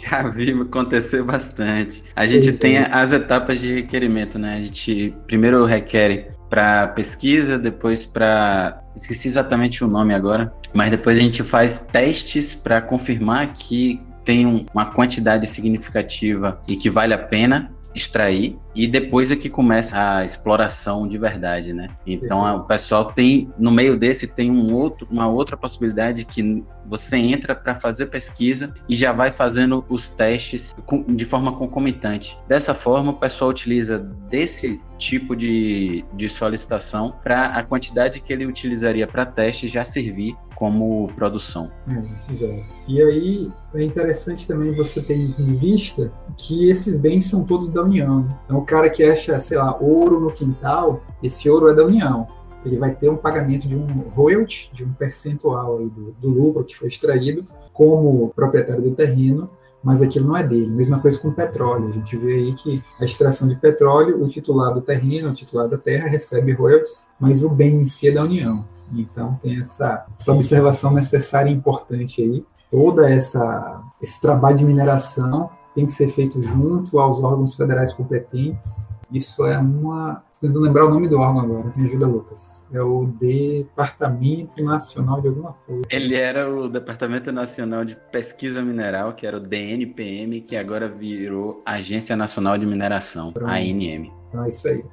já 0.02 0.28
vi 0.28 0.52
acontecer 0.52 1.22
bastante. 1.22 2.02
A 2.14 2.26
gente 2.26 2.52
tem 2.52 2.78
as 2.78 3.12
etapas 3.12 3.60
de 3.60 3.74
requerimento, 3.74 4.38
né? 4.38 4.56
A 4.56 4.60
gente 4.60 5.14
primeiro 5.26 5.64
requer 5.64 6.32
para 6.48 6.88
pesquisa, 6.88 7.58
depois 7.58 8.04
para. 8.06 8.80
Esqueci 8.94 9.26
exatamente 9.26 9.82
o 9.82 9.88
nome 9.88 10.12
agora, 10.12 10.52
mas 10.74 10.90
depois 10.90 11.16
a 11.16 11.20
gente 11.20 11.42
faz 11.42 11.78
testes 11.78 12.54
para 12.54 12.82
confirmar 12.82 13.54
que 13.54 13.98
tem 14.22 14.66
uma 14.72 14.86
quantidade 14.86 15.46
significativa 15.46 16.60
e 16.68 16.76
que 16.76 16.90
vale 16.90 17.14
a 17.14 17.18
pena 17.18 17.72
extrair 17.94 18.58
e 18.74 18.86
depois 18.86 19.30
é 19.30 19.36
que 19.36 19.48
começa 19.48 19.96
a 19.96 20.24
exploração 20.24 21.06
de 21.06 21.18
verdade, 21.18 21.72
né? 21.72 21.88
Então 22.06 22.56
o 22.56 22.64
pessoal 22.64 23.12
tem 23.12 23.50
no 23.58 23.70
meio 23.70 23.96
desse 23.96 24.26
tem 24.26 24.50
um 24.50 24.72
outro, 24.72 25.06
uma 25.10 25.28
outra 25.28 25.56
possibilidade 25.56 26.24
que 26.24 26.64
você 26.86 27.16
entra 27.16 27.54
para 27.54 27.74
fazer 27.74 28.06
pesquisa 28.06 28.74
e 28.88 28.96
já 28.96 29.12
vai 29.12 29.30
fazendo 29.30 29.84
os 29.88 30.08
testes 30.08 30.74
de 31.08 31.24
forma 31.24 31.52
concomitante. 31.52 32.38
Dessa 32.48 32.74
forma 32.74 33.12
o 33.12 33.16
pessoal 33.16 33.50
utiliza 33.50 33.98
desse 33.98 34.80
tipo 34.98 35.34
de, 35.36 36.04
de 36.14 36.28
solicitação 36.28 37.14
para 37.22 37.46
a 37.46 37.62
quantidade 37.62 38.20
que 38.20 38.32
ele 38.32 38.46
utilizaria 38.46 39.06
para 39.06 39.26
teste 39.26 39.68
já 39.68 39.84
servir 39.84 40.36
como 40.62 41.08
produção. 41.16 41.72
É, 41.88 42.30
exato. 42.30 42.62
E 42.86 43.02
aí 43.02 43.52
é 43.74 43.82
interessante 43.82 44.46
também 44.46 44.72
você 44.72 45.02
ter 45.02 45.16
em 45.16 45.56
vista 45.56 46.12
que 46.36 46.70
esses 46.70 46.96
bens 46.96 47.24
são 47.24 47.42
todos 47.42 47.68
da 47.68 47.82
União. 47.82 48.28
Então 48.44 48.58
o 48.58 48.64
cara 48.64 48.88
que 48.88 49.02
acha, 49.02 49.36
sei 49.40 49.58
lá, 49.58 49.76
ouro 49.80 50.20
no 50.20 50.30
quintal, 50.30 51.02
esse 51.20 51.50
ouro 51.50 51.66
é 51.66 51.74
da 51.74 51.84
União. 51.84 52.28
Ele 52.64 52.76
vai 52.76 52.94
ter 52.94 53.10
um 53.10 53.16
pagamento 53.16 53.66
de 53.66 53.74
um 53.74 54.04
royalty, 54.14 54.70
de 54.72 54.84
um 54.84 54.92
percentual 54.92 55.80
do, 55.88 56.12
do 56.12 56.28
lucro 56.28 56.62
que 56.62 56.78
foi 56.78 56.86
extraído 56.86 57.44
como 57.72 58.28
proprietário 58.28 58.84
do 58.84 58.92
terreno, 58.92 59.50
mas 59.82 60.00
aquilo 60.00 60.28
não 60.28 60.36
é 60.36 60.44
dele. 60.44 60.68
Mesma 60.68 61.00
coisa 61.00 61.18
com 61.18 61.32
petróleo. 61.32 61.88
A 61.88 61.92
gente 61.92 62.16
vê 62.16 62.34
aí 62.34 62.52
que 62.52 62.80
a 63.00 63.04
extração 63.04 63.48
de 63.48 63.56
petróleo, 63.56 64.22
o 64.22 64.28
titular 64.28 64.72
do 64.72 64.80
terreno, 64.80 65.30
o 65.30 65.34
titular 65.34 65.68
da 65.68 65.76
terra 65.76 66.06
recebe 66.06 66.52
royalties, 66.52 67.08
mas 67.18 67.42
o 67.42 67.48
bem 67.48 67.80
em 67.80 67.84
si 67.84 68.06
é 68.06 68.12
da 68.12 68.22
União. 68.22 68.64
Então 69.00 69.38
tem 69.42 69.58
essa, 69.58 70.06
essa 70.18 70.32
observação 70.32 70.92
necessária 70.92 71.50
e 71.50 71.54
importante 71.54 72.22
aí. 72.22 72.44
Toda 72.70 73.10
essa 73.10 73.82
esse 74.00 74.20
trabalho 74.20 74.58
de 74.58 74.64
mineração 74.64 75.50
tem 75.74 75.86
que 75.86 75.92
ser 75.92 76.08
feito 76.08 76.40
junto 76.42 76.98
aos 76.98 77.22
órgãos 77.22 77.54
federais 77.54 77.92
competentes. 77.92 78.96
Isso 79.10 79.44
é 79.44 79.58
uma 79.58 80.22
tentando 80.42 80.60
lembrar 80.60 80.86
o 80.86 80.90
nome 80.90 81.06
do 81.06 81.18
órgão 81.18 81.40
agora. 81.40 81.72
Me 81.76 81.86
ajuda, 81.86 82.06
Lucas. 82.06 82.66
É 82.72 82.82
o 82.82 83.06
Departamento 83.20 84.60
Nacional 84.62 85.20
de 85.20 85.28
alguma 85.28 85.52
coisa. 85.52 85.82
Ele 85.88 86.16
era 86.16 86.52
o 86.52 86.68
Departamento 86.68 87.30
Nacional 87.30 87.84
de 87.84 87.96
Pesquisa 88.10 88.60
Mineral, 88.60 89.12
que 89.12 89.24
era 89.24 89.36
o 89.36 89.40
DNPM, 89.40 90.40
que 90.40 90.56
agora 90.56 90.88
virou 90.88 91.62
Agência 91.64 92.16
Nacional 92.16 92.58
de 92.58 92.66
Mineração, 92.66 93.32
Pronto. 93.32 93.48
ANM. 93.48 94.12
Então 94.28 94.42
é 94.42 94.48
isso 94.48 94.66
aí. 94.66 94.84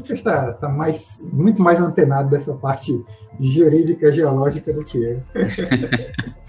Lucas 0.00 0.18
está 0.18 0.52
tá 0.54 0.68
mais, 0.68 1.20
muito 1.32 1.62
mais 1.62 1.80
antenado 1.80 2.30
dessa 2.30 2.54
parte 2.54 2.92
jurídica 3.38 4.10
geológica 4.10 4.72
do 4.72 4.84
que 4.84 4.98
eu. 4.98 5.22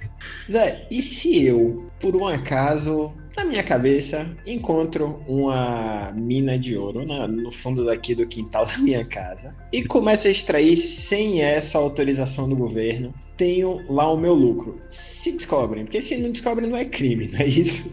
Zé, 0.49 0.87
e 0.89 1.01
se 1.01 1.45
eu, 1.45 1.85
por 1.99 2.15
um 2.15 2.27
acaso, 2.27 3.11
na 3.35 3.43
minha 3.43 3.63
cabeça, 3.63 4.35
encontro 4.45 5.21
uma 5.27 6.11
mina 6.13 6.57
de 6.57 6.77
ouro 6.77 7.05
na, 7.05 7.27
no 7.27 7.51
fundo 7.51 7.85
daqui 7.85 8.13
do 8.13 8.27
quintal 8.27 8.65
da 8.67 8.77
minha 8.77 9.05
casa 9.05 9.55
e 9.71 9.83
começo 9.83 10.27
a 10.27 10.31
extrair 10.31 10.75
sem 10.77 11.41
essa 11.41 11.77
autorização 11.77 12.47
do 12.47 12.55
governo. 12.55 13.13
Tenho 13.35 13.81
lá 13.91 14.11
o 14.11 14.17
meu 14.17 14.33
lucro. 14.33 14.79
Se 14.89 15.31
descobrem, 15.31 15.83
porque 15.83 16.01
se 16.01 16.15
não 16.17 16.31
descobrem 16.31 16.69
não 16.69 16.77
é 16.77 16.85
crime, 16.85 17.27
não 17.27 17.39
é 17.39 17.47
isso? 17.47 17.91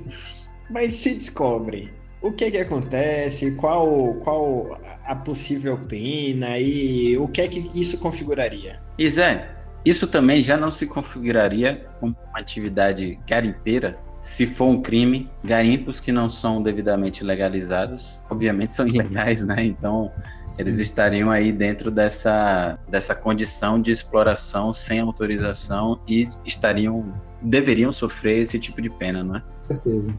Mas 0.71 0.93
se 0.95 1.15
descobrem, 1.15 1.89
o 2.21 2.33
que 2.33 2.51
que 2.51 2.59
acontece? 2.59 3.53
Qual, 3.53 4.15
qual 4.15 4.79
a 5.05 5.15
possível 5.15 5.79
pena 5.79 6.59
e 6.59 7.17
o 7.17 7.29
que 7.29 7.43
é 7.43 7.49
que 7.49 7.71
isso 7.75 7.99
configuraria? 7.99 8.81
E 8.99 9.09
Zé, 9.09 9.49
isso 9.85 10.07
também 10.07 10.43
já 10.43 10.57
não 10.57 10.71
se 10.71 10.87
configuraria 10.87 11.87
como 12.01 12.17
uma 12.31 12.41
atividade 12.41 13.19
garimpeira 13.27 13.99
se 14.21 14.47
for 14.47 14.67
um 14.67 14.83
crime, 14.83 15.31
garimpos 15.45 16.01
que 16.01 16.11
não 16.11 16.29
são 16.29 16.63
devidamente 16.63 17.23
legalizados, 17.23 18.21
obviamente 18.29 18.75
são 18.75 18.87
ilegais, 18.89 19.43
né? 19.43 19.65
Então, 19.65 20.11
Sim. 20.45 20.63
eles 20.63 20.79
estariam 20.79 21.31
aí 21.31 21.53
dentro 21.53 21.91
dessa, 21.91 22.79
dessa 22.89 23.15
condição 23.15 23.81
de 23.81 23.93
exploração 23.93 24.73
sem 24.73 25.01
autorização 25.01 26.01
e 26.07 26.29
estariam 26.45 27.15
deveriam 27.41 27.93
sofrer 27.93 28.41
esse 28.41 28.59
tipo 28.59 28.83
de 28.83 28.91
pena, 28.91 29.23
não 29.23 29.37
é? 29.37 29.41
Com 29.41 29.65
certeza 29.65 30.15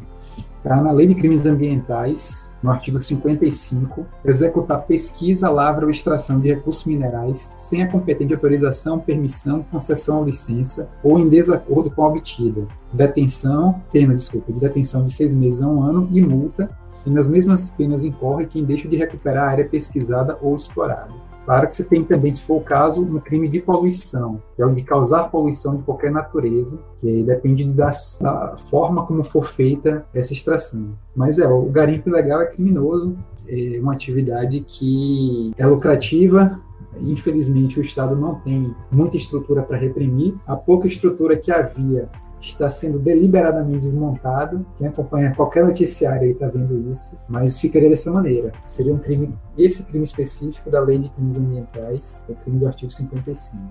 para, 0.64 0.82
na 0.82 0.92
Lei 0.92 1.08
de 1.08 1.16
Crimes 1.16 1.46
Ambientais, 1.46 2.54
no 2.62 2.70
artigo 2.70 3.02
55, 3.02 4.06
executar 4.26 4.84
pesquisa, 4.84 5.50
lavra 5.50 5.86
ou 5.86 5.92
extração 5.92 6.40
de 6.40 6.50
recursos 6.50 6.86
minerais 6.86 7.54
sem 7.58 7.82
a 7.82 7.88
competente 7.88 8.34
autorização, 8.34 9.00
permissão, 9.00 9.64
concessão 9.72 10.20
ou 10.20 10.26
licença 10.26 10.90
ou 11.04 11.20
em 11.20 11.30
desacordo 11.30 11.90
com 11.90 12.04
a 12.04 12.08
obtida. 12.08 12.68
Detenção, 12.92 13.82
pena, 13.92 14.16
desculpa, 14.16 14.52
de 14.52 14.60
detenção 14.60 15.04
de 15.04 15.12
seis 15.12 15.34
meses 15.34 15.62
a 15.62 15.68
um 15.68 15.82
ano 15.82 16.08
e 16.12 16.22
multa, 16.22 16.70
e 17.06 17.10
nas 17.10 17.28
mesmas 17.28 17.70
penas 17.72 18.04
incorre 18.04 18.46
quem 18.46 18.64
deixa 18.64 18.88
de 18.88 18.98
recuperar 18.98 19.46
a 19.46 19.52
área 19.52 19.66
pesquisada 19.66 20.38
ou 20.42 20.56
explorada. 20.56 21.29
Claro 21.50 21.68
que 21.68 21.76
você 21.76 21.84
tem 21.84 22.04
também, 22.04 22.36
se 22.36 22.44
for 22.44 22.58
o 22.58 22.62
caso, 22.62 23.02
um 23.02 23.20
crime 23.20 23.48
de 23.50 23.60
poluição, 23.60 24.40
que 24.56 24.62
é 24.62 24.66
o 24.68 24.70
de 24.72 24.84
causar 24.84 25.32
poluição 25.32 25.78
de 25.78 25.82
qualquer 25.82 26.12
natureza, 26.12 26.78
que 27.00 27.24
depende 27.24 27.74
da, 27.74 27.90
da 28.22 28.56
forma 28.70 29.04
como 29.08 29.24
for 29.24 29.44
feita 29.44 30.06
essa 30.14 30.32
extração. 30.32 30.92
Mas 31.16 31.40
é, 31.40 31.48
o 31.48 31.64
garimpo 31.64 32.08
ilegal 32.08 32.40
é 32.40 32.46
criminoso, 32.46 33.18
é 33.48 33.80
uma 33.80 33.94
atividade 33.94 34.60
que 34.60 35.52
é 35.58 35.66
lucrativa, 35.66 36.62
Infelizmente, 37.02 37.80
o 37.80 37.82
Estado 37.82 38.16
não 38.16 38.36
tem 38.36 38.76
muita 38.92 39.16
estrutura 39.16 39.62
para 39.62 39.78
reprimir. 39.78 40.36
A 40.46 40.56
pouca 40.56 40.88
estrutura 40.88 41.38
que 41.38 41.50
havia 41.50 42.10
está 42.48 42.70
sendo 42.70 43.00
deliberadamente 43.00 43.80
desmontado. 43.80 44.66
Quem 44.78 44.88
acompanha 44.88 45.34
qualquer 45.36 45.64
noticiário 45.64 46.24
aí 46.24 46.32
está 46.32 46.48
vendo 46.48 46.92
isso, 46.92 47.18
mas 47.28 47.60
ficaria 47.60 47.90
dessa 47.90 48.12
maneira. 48.12 48.52
Seria 48.66 48.94
um 48.94 48.98
crime, 48.98 49.34
esse 49.58 49.84
crime 49.84 50.04
específico 50.04 50.70
da 50.70 50.80
Lei 50.82 51.00
de 51.00 51.10
Crimes 51.10 51.38
Ambientais, 51.38 52.24
o 52.28 52.36
crime 52.36 52.60
do 52.60 52.68
artigo 52.68 52.92
55. 52.92 53.62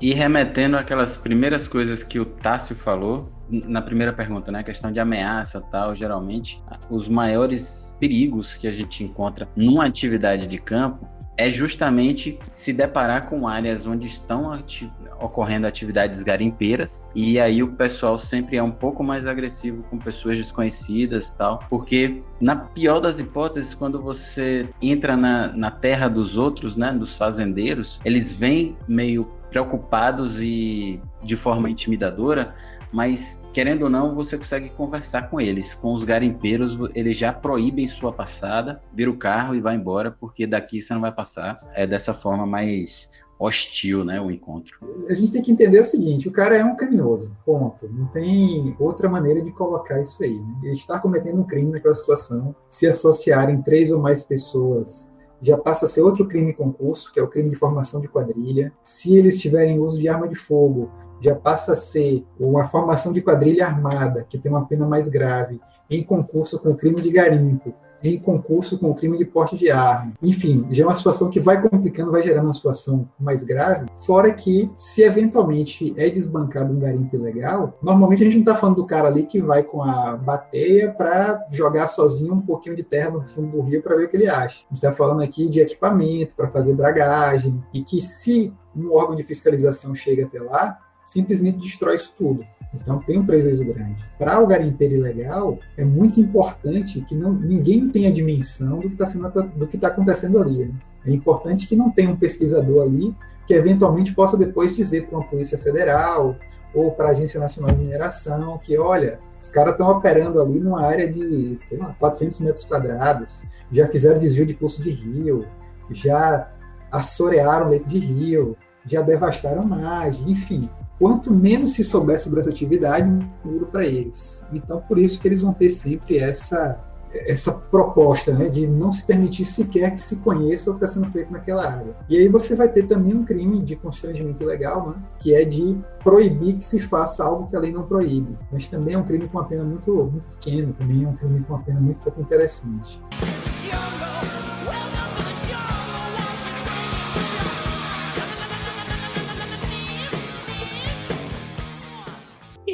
E 0.00 0.12
remetendo 0.12 0.76
aquelas 0.76 1.16
primeiras 1.16 1.68
coisas 1.68 2.02
que 2.02 2.18
o 2.18 2.24
Tássio 2.24 2.74
falou, 2.74 3.28
na 3.48 3.80
primeira 3.80 4.12
pergunta, 4.12 4.50
né, 4.50 4.60
a 4.60 4.64
questão 4.64 4.90
de 4.90 4.98
ameaça 4.98 5.60
tal, 5.60 5.94
geralmente 5.94 6.62
os 6.90 7.08
maiores 7.08 7.96
perigos 8.00 8.54
que 8.54 8.66
a 8.66 8.72
gente 8.72 9.04
encontra 9.04 9.48
numa 9.54 9.86
atividade 9.86 10.46
de 10.46 10.58
campo 10.58 11.06
é 11.36 11.50
justamente 11.50 12.38
se 12.52 12.72
deparar 12.72 13.28
com 13.28 13.46
áreas 13.46 13.86
onde 13.86 14.06
estão 14.06 14.52
ati 14.52 14.90
ocorrendo 15.20 15.66
atividades 15.66 16.22
garimpeiras 16.22 17.04
e 17.14 17.40
aí 17.40 17.62
o 17.62 17.68
pessoal 17.68 18.18
sempre 18.18 18.56
é 18.56 18.62
um 18.62 18.70
pouco 18.70 19.02
mais 19.02 19.26
agressivo 19.26 19.82
com 19.84 19.98
pessoas 19.98 20.36
desconhecidas 20.36 21.30
tal, 21.30 21.64
porque 21.70 22.22
na 22.40 22.54
pior 22.56 23.00
das 23.00 23.18
hipóteses, 23.18 23.72
quando 23.74 24.00
você 24.00 24.68
entra 24.80 25.16
na, 25.16 25.48
na 25.48 25.70
terra 25.70 26.08
dos 26.08 26.36
outros, 26.36 26.76
né, 26.76 26.92
dos 26.92 27.16
fazendeiros, 27.16 28.00
eles 28.04 28.32
vêm 28.32 28.76
meio 28.86 29.30
preocupados 29.50 30.40
e 30.40 31.00
de 31.22 31.36
forma 31.36 31.70
intimidadora 31.70 32.54
mas 32.92 33.42
querendo 33.52 33.82
ou 33.82 33.90
não, 33.90 34.14
você 34.14 34.36
consegue 34.36 34.70
conversar 34.70 35.30
com 35.30 35.40
eles. 35.40 35.74
Com 35.74 35.94
os 35.94 36.04
garimpeiros, 36.04 36.78
eles 36.94 37.16
já 37.16 37.32
proíbem 37.32 37.88
sua 37.88 38.12
passada, 38.12 38.80
vira 38.92 39.10
o 39.10 39.16
carro 39.16 39.54
e 39.54 39.60
vai 39.60 39.76
embora, 39.76 40.10
porque 40.10 40.46
daqui 40.46 40.80
você 40.80 40.94
não 40.94 41.00
vai 41.00 41.12
passar. 41.12 41.60
É 41.74 41.86
dessa 41.86 42.14
forma 42.14 42.46
mais 42.46 43.08
hostil, 43.38 44.04
né, 44.04 44.20
o 44.20 44.30
encontro. 44.30 44.78
A 45.08 45.14
gente 45.14 45.32
tem 45.32 45.42
que 45.42 45.52
entender 45.52 45.80
o 45.80 45.84
seguinte: 45.84 46.28
o 46.28 46.32
cara 46.32 46.56
é 46.56 46.64
um 46.64 46.76
criminoso, 46.76 47.36
ponto. 47.44 47.88
Não 47.88 48.06
tem 48.06 48.74
outra 48.78 49.08
maneira 49.08 49.42
de 49.42 49.52
colocar 49.52 50.00
isso 50.00 50.22
aí. 50.22 50.38
Né? 50.38 50.54
Ele 50.64 50.76
está 50.76 50.98
cometendo 50.98 51.40
um 51.40 51.44
crime 51.44 51.70
naquela 51.70 51.94
situação. 51.94 52.54
Se 52.68 52.86
associarem 52.86 53.62
três 53.62 53.90
ou 53.90 54.00
mais 54.00 54.22
pessoas 54.22 55.10
já 55.42 55.56
passa 55.56 55.84
a 55.84 55.88
ser 55.88 56.00
outro 56.00 56.26
crime 56.26 56.54
concurso, 56.54 57.12
que 57.12 57.20
é 57.20 57.22
o 57.22 57.28
crime 57.28 57.50
de 57.50 57.56
formação 57.56 58.00
de 58.00 58.08
quadrilha. 58.08 58.72
Se 58.82 59.16
eles 59.16 59.38
tiverem 59.38 59.78
uso 59.78 60.00
de 60.00 60.08
arma 60.08 60.26
de 60.26 60.34
fogo, 60.34 60.90
já 61.26 61.34
passa 61.34 61.72
a 61.72 61.76
ser 61.76 62.24
uma 62.38 62.68
formação 62.68 63.12
de 63.12 63.20
quadrilha 63.20 63.66
armada, 63.66 64.24
que 64.28 64.38
tem 64.38 64.50
uma 64.50 64.64
pena 64.64 64.86
mais 64.86 65.08
grave, 65.08 65.60
em 65.90 66.02
concurso 66.02 66.58
com 66.58 66.70
o 66.70 66.76
crime 66.76 67.00
de 67.00 67.10
garimpo, 67.10 67.74
em 68.02 68.18
concurso 68.18 68.78
com 68.78 68.90
o 68.90 68.94
crime 68.94 69.18
de 69.18 69.24
porte 69.24 69.56
de 69.56 69.70
arma. 69.70 70.12
Enfim, 70.22 70.66
já 70.70 70.84
é 70.84 70.86
uma 70.86 70.94
situação 70.94 71.30
que 71.30 71.40
vai 71.40 71.60
complicando, 71.60 72.12
vai 72.12 72.22
gerando 72.22 72.44
uma 72.44 72.54
situação 72.54 73.08
mais 73.18 73.42
grave. 73.42 73.86
Fora 74.04 74.32
que, 74.32 74.66
se 74.76 75.02
eventualmente 75.02 75.92
é 75.96 76.08
desbancado 76.08 76.72
um 76.72 76.78
garimpo 76.78 77.16
ilegal, 77.16 77.76
normalmente 77.82 78.22
a 78.22 78.24
gente 78.24 78.34
não 78.34 78.42
está 78.42 78.54
falando 78.54 78.76
do 78.76 78.86
cara 78.86 79.08
ali 79.08 79.24
que 79.24 79.40
vai 79.40 79.62
com 79.62 79.82
a 79.82 80.16
bateia 80.16 80.92
para 80.92 81.44
jogar 81.50 81.86
sozinho 81.88 82.34
um 82.34 82.40
pouquinho 82.40 82.76
de 82.76 82.82
terra 82.82 83.10
no 83.10 83.22
fundo 83.28 83.50
do 83.50 83.62
rio 83.62 83.82
para 83.82 83.96
ver 83.96 84.04
o 84.04 84.08
que 84.08 84.16
ele 84.16 84.28
acha. 84.28 84.58
A 84.58 84.68
gente 84.68 84.74
está 84.74 84.92
falando 84.92 85.22
aqui 85.22 85.48
de 85.48 85.60
equipamento 85.60 86.34
para 86.36 86.48
fazer 86.48 86.74
dragagem 86.74 87.60
e 87.72 87.82
que 87.82 88.00
se 88.00 88.52
um 88.76 88.92
órgão 88.92 89.16
de 89.16 89.22
fiscalização 89.22 89.94
chega 89.94 90.26
até 90.26 90.40
lá, 90.40 90.78
simplesmente 91.06 91.58
destrói 91.58 91.94
isso 91.94 92.12
tudo. 92.18 92.44
Então 92.74 92.98
tem 92.98 93.18
um 93.18 93.24
prejuízo 93.24 93.64
grande. 93.64 94.04
Para 94.18 94.38
o 94.40 94.46
garimpeiro 94.46 94.96
ilegal, 94.96 95.58
é 95.76 95.84
muito 95.84 96.20
importante 96.20 97.00
que 97.02 97.14
não, 97.14 97.32
ninguém 97.32 97.88
tenha 97.88 98.12
dimensão 98.12 98.80
do 98.80 98.90
que 98.90 99.02
está 99.02 99.28
do 99.40 99.66
que 99.66 99.76
está 99.76 99.88
acontecendo 99.88 100.38
ali. 100.38 100.66
Né? 100.66 100.74
É 101.06 101.10
importante 101.12 101.66
que 101.66 101.76
não 101.76 101.90
tenha 101.90 102.10
um 102.10 102.16
pesquisador 102.16 102.82
ali 102.82 103.14
que 103.46 103.54
eventualmente 103.54 104.12
possa 104.12 104.36
depois 104.36 104.74
dizer 104.74 105.06
para 105.06 105.18
uma 105.18 105.24
polícia 105.24 105.56
federal 105.56 106.36
ou 106.74 106.90
para 106.90 107.08
a 107.08 107.10
Agência 107.12 107.38
Nacional 107.38 107.74
de 107.74 107.80
Mineração 107.80 108.58
que, 108.58 108.76
olha, 108.76 109.20
os 109.40 109.48
caras 109.48 109.72
estão 109.72 109.88
operando 109.88 110.40
ali 110.42 110.58
numa 110.58 110.84
área 110.84 111.10
de, 111.10 111.56
sei 111.58 111.78
lá, 111.78 111.94
400 111.98 112.40
metros 112.40 112.64
quadrados, 112.64 113.44
já 113.70 113.86
fizeram 113.86 114.18
desvio 114.18 114.44
de 114.44 114.54
curso 114.54 114.82
de 114.82 114.90
rio, 114.90 115.46
já 115.92 116.50
assorearam 116.90 117.68
leito 117.68 117.88
de 117.88 117.98
rio, 117.98 118.56
já 118.84 119.00
devastaram 119.00 119.62
margem, 119.62 120.28
enfim 120.28 120.68
quanto 120.98 121.32
menos 121.32 121.70
se 121.70 121.84
souber 121.84 122.18
sobre 122.18 122.40
essa 122.40 122.50
atividade, 122.50 123.08
duro 123.44 123.66
para 123.66 123.84
eles. 123.84 124.44
Então, 124.52 124.80
por 124.80 124.98
isso 124.98 125.20
que 125.20 125.28
eles 125.28 125.40
vão 125.40 125.52
ter 125.52 125.70
sempre 125.70 126.18
essa 126.18 126.80
essa 127.24 127.52
proposta 127.52 128.32
né, 128.32 128.48
de 128.48 128.66
não 128.66 128.92
se 128.92 129.04
permitir 129.06 129.44
sequer 129.44 129.92
que 129.92 130.00
se 130.00 130.16
conheça 130.16 130.70
o 130.70 130.74
que 130.74 130.84
está 130.84 131.00
sendo 131.00 131.10
feito 131.10 131.32
naquela 131.32 131.66
área. 131.66 131.96
E 132.08 132.18
aí 132.18 132.28
você 132.28 132.54
vai 132.54 132.68
ter 132.68 132.86
também 132.86 133.14
um 133.14 133.24
crime 133.24 133.62
de 133.62 133.76
constrangimento 133.76 134.42
ilegal, 134.42 134.90
né, 134.90 134.96
que 135.18 135.34
é 135.34 135.44
de 135.44 135.78
proibir 136.02 136.54
que 136.54 136.64
se 136.64 136.80
faça 136.80 137.24
algo 137.24 137.46
que 137.46 137.56
a 137.56 137.60
lei 137.60 137.72
não 137.72 137.84
proíbe. 137.84 138.36
Mas 138.52 138.68
também 138.68 138.94
é 138.94 138.98
um 138.98 139.04
crime 139.04 139.28
com 139.28 139.38
uma 139.38 139.46
pena 139.46 139.64
muito, 139.64 139.92
muito 139.92 140.28
pequena, 140.30 140.72
também 140.76 141.04
é 141.04 141.08
um 141.08 141.14
crime 141.14 141.42
com 141.44 141.54
uma 141.54 141.62
pena 141.62 141.80
muito 141.80 142.00
pouco 142.00 142.20
interessante. 142.20 143.00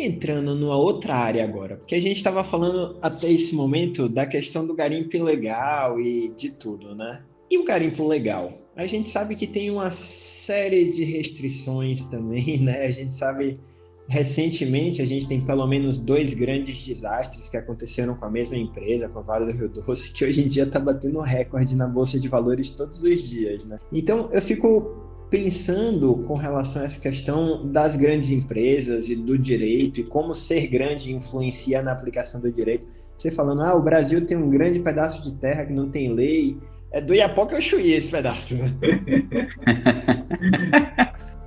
Entrando 0.05 0.55
numa 0.55 0.77
outra 0.77 1.15
área 1.15 1.45
agora, 1.45 1.77
porque 1.77 1.95
a 1.95 2.01
gente 2.01 2.17
estava 2.17 2.43
falando 2.43 2.97
até 3.01 3.31
esse 3.31 3.55
momento 3.55 4.09
da 4.09 4.27
questão 4.27 4.67
do 4.67 4.75
garimpo 4.75 5.17
ilegal 5.17 6.01
e 6.01 6.33
de 6.37 6.51
tudo, 6.51 6.95
né? 6.95 7.23
E 7.51 7.59
o 7.59 7.65
garimpo 7.65 8.07
legal? 8.07 8.53
A 8.75 8.87
gente 8.87 9.09
sabe 9.09 9.35
que 9.35 9.47
tem 9.47 9.71
uma 9.71 9.91
série 9.91 10.91
de 10.91 11.05
restrições 11.05 12.05
também, 12.05 12.59
né? 12.65 12.87
A 12.87 12.91
gente 12.91 13.15
sabe, 13.15 13.61
recentemente, 14.09 15.03
a 15.03 15.07
gente 15.07 15.29
tem 15.29 15.41
pelo 15.41 15.67
menos 15.67 15.99
dois 15.99 16.33
grandes 16.33 16.85
desastres 16.85 17.49
que 17.49 17.57
aconteceram 17.57 18.15
com 18.15 18.25
a 18.25 18.31
mesma 18.31 18.57
empresa, 18.57 19.09
com 19.09 19.19
a 19.19 19.23
Vale 19.23 19.53
do 19.53 19.59
Rio 19.59 19.69
Doce, 19.69 20.13
que 20.15 20.25
hoje 20.25 20.43
em 20.43 20.49
dia 20.49 20.63
está 20.63 20.81
batendo 20.81 21.21
recorde 21.21 21.77
na 21.77 21.87
Bolsa 21.87 22.19
de 22.19 22.29
Valores 22.29 22.71
todos 22.71 23.03
os 23.03 23.23
dias, 23.29 23.65
né? 23.67 23.79
Então, 23.93 24.31
eu 24.33 24.41
fico 24.41 25.02
pensando 25.33 26.15
com 26.27 26.35
relação 26.35 26.83
a 26.83 26.85
essa 26.85 27.01
questão 27.01 27.67
das 27.67 27.97
grandes 27.97 28.31
empresas 28.31 29.09
e 29.09 29.17
do 29.17 29.39
direito 29.39 29.99
e 29.99 30.05
como 30.05 30.35
ser 30.35 30.67
grande 30.67 31.11
influencia 31.11 31.81
na 31.81 31.91
aplicação 31.91 32.39
do 32.39 32.53
direito. 32.53 32.87
Você 33.17 33.31
falando, 33.31 33.63
ah, 33.63 33.75
o 33.75 33.81
Brasil 33.81 34.27
tem 34.27 34.37
um 34.37 34.51
grande 34.51 34.79
pedaço 34.81 35.23
de 35.23 35.33
terra 35.37 35.65
que 35.65 35.73
não 35.73 35.89
tem 35.89 36.13
lei. 36.13 36.59
É 36.91 37.01
do 37.01 37.15
Iapoca 37.15 37.57
eu 37.57 37.63
chuí 37.63 37.93
esse 37.95 38.11
pedaço. 38.11 38.57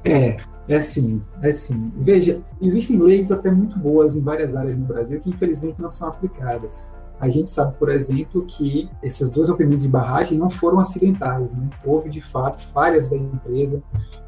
É, 0.08 0.38
é 0.70 0.76
assim, 0.76 1.20
é 1.42 1.50
assim. 1.50 1.92
Veja, 1.98 2.40
existem 2.62 3.00
leis 3.00 3.32
até 3.32 3.50
muito 3.50 3.80
boas 3.80 4.16
em 4.16 4.22
várias 4.22 4.56
áreas 4.56 4.78
no 4.78 4.86
Brasil 4.86 5.20
que 5.20 5.32
infelizmente 5.32 5.82
não 5.82 5.90
são 5.90 6.10
aplicadas. 6.10 6.94
A 7.20 7.30
gente 7.30 7.50
sabe, 7.50 7.76
por 7.78 7.90
exemplo, 7.90 8.46
que 8.46 8.90
esses 9.02 9.30
dois 9.30 9.50
rompimentos 9.50 9.84
de 9.84 9.90
barragem 9.90 10.38
não 10.38 10.50
foram 10.50 10.80
acidentais, 10.80 11.56
né? 11.56 11.70
Houve, 11.86 12.10
de 12.10 12.22
fato, 12.22 12.66
falhas 12.68 13.10
da 13.10 13.16
empresa, 13.16 13.82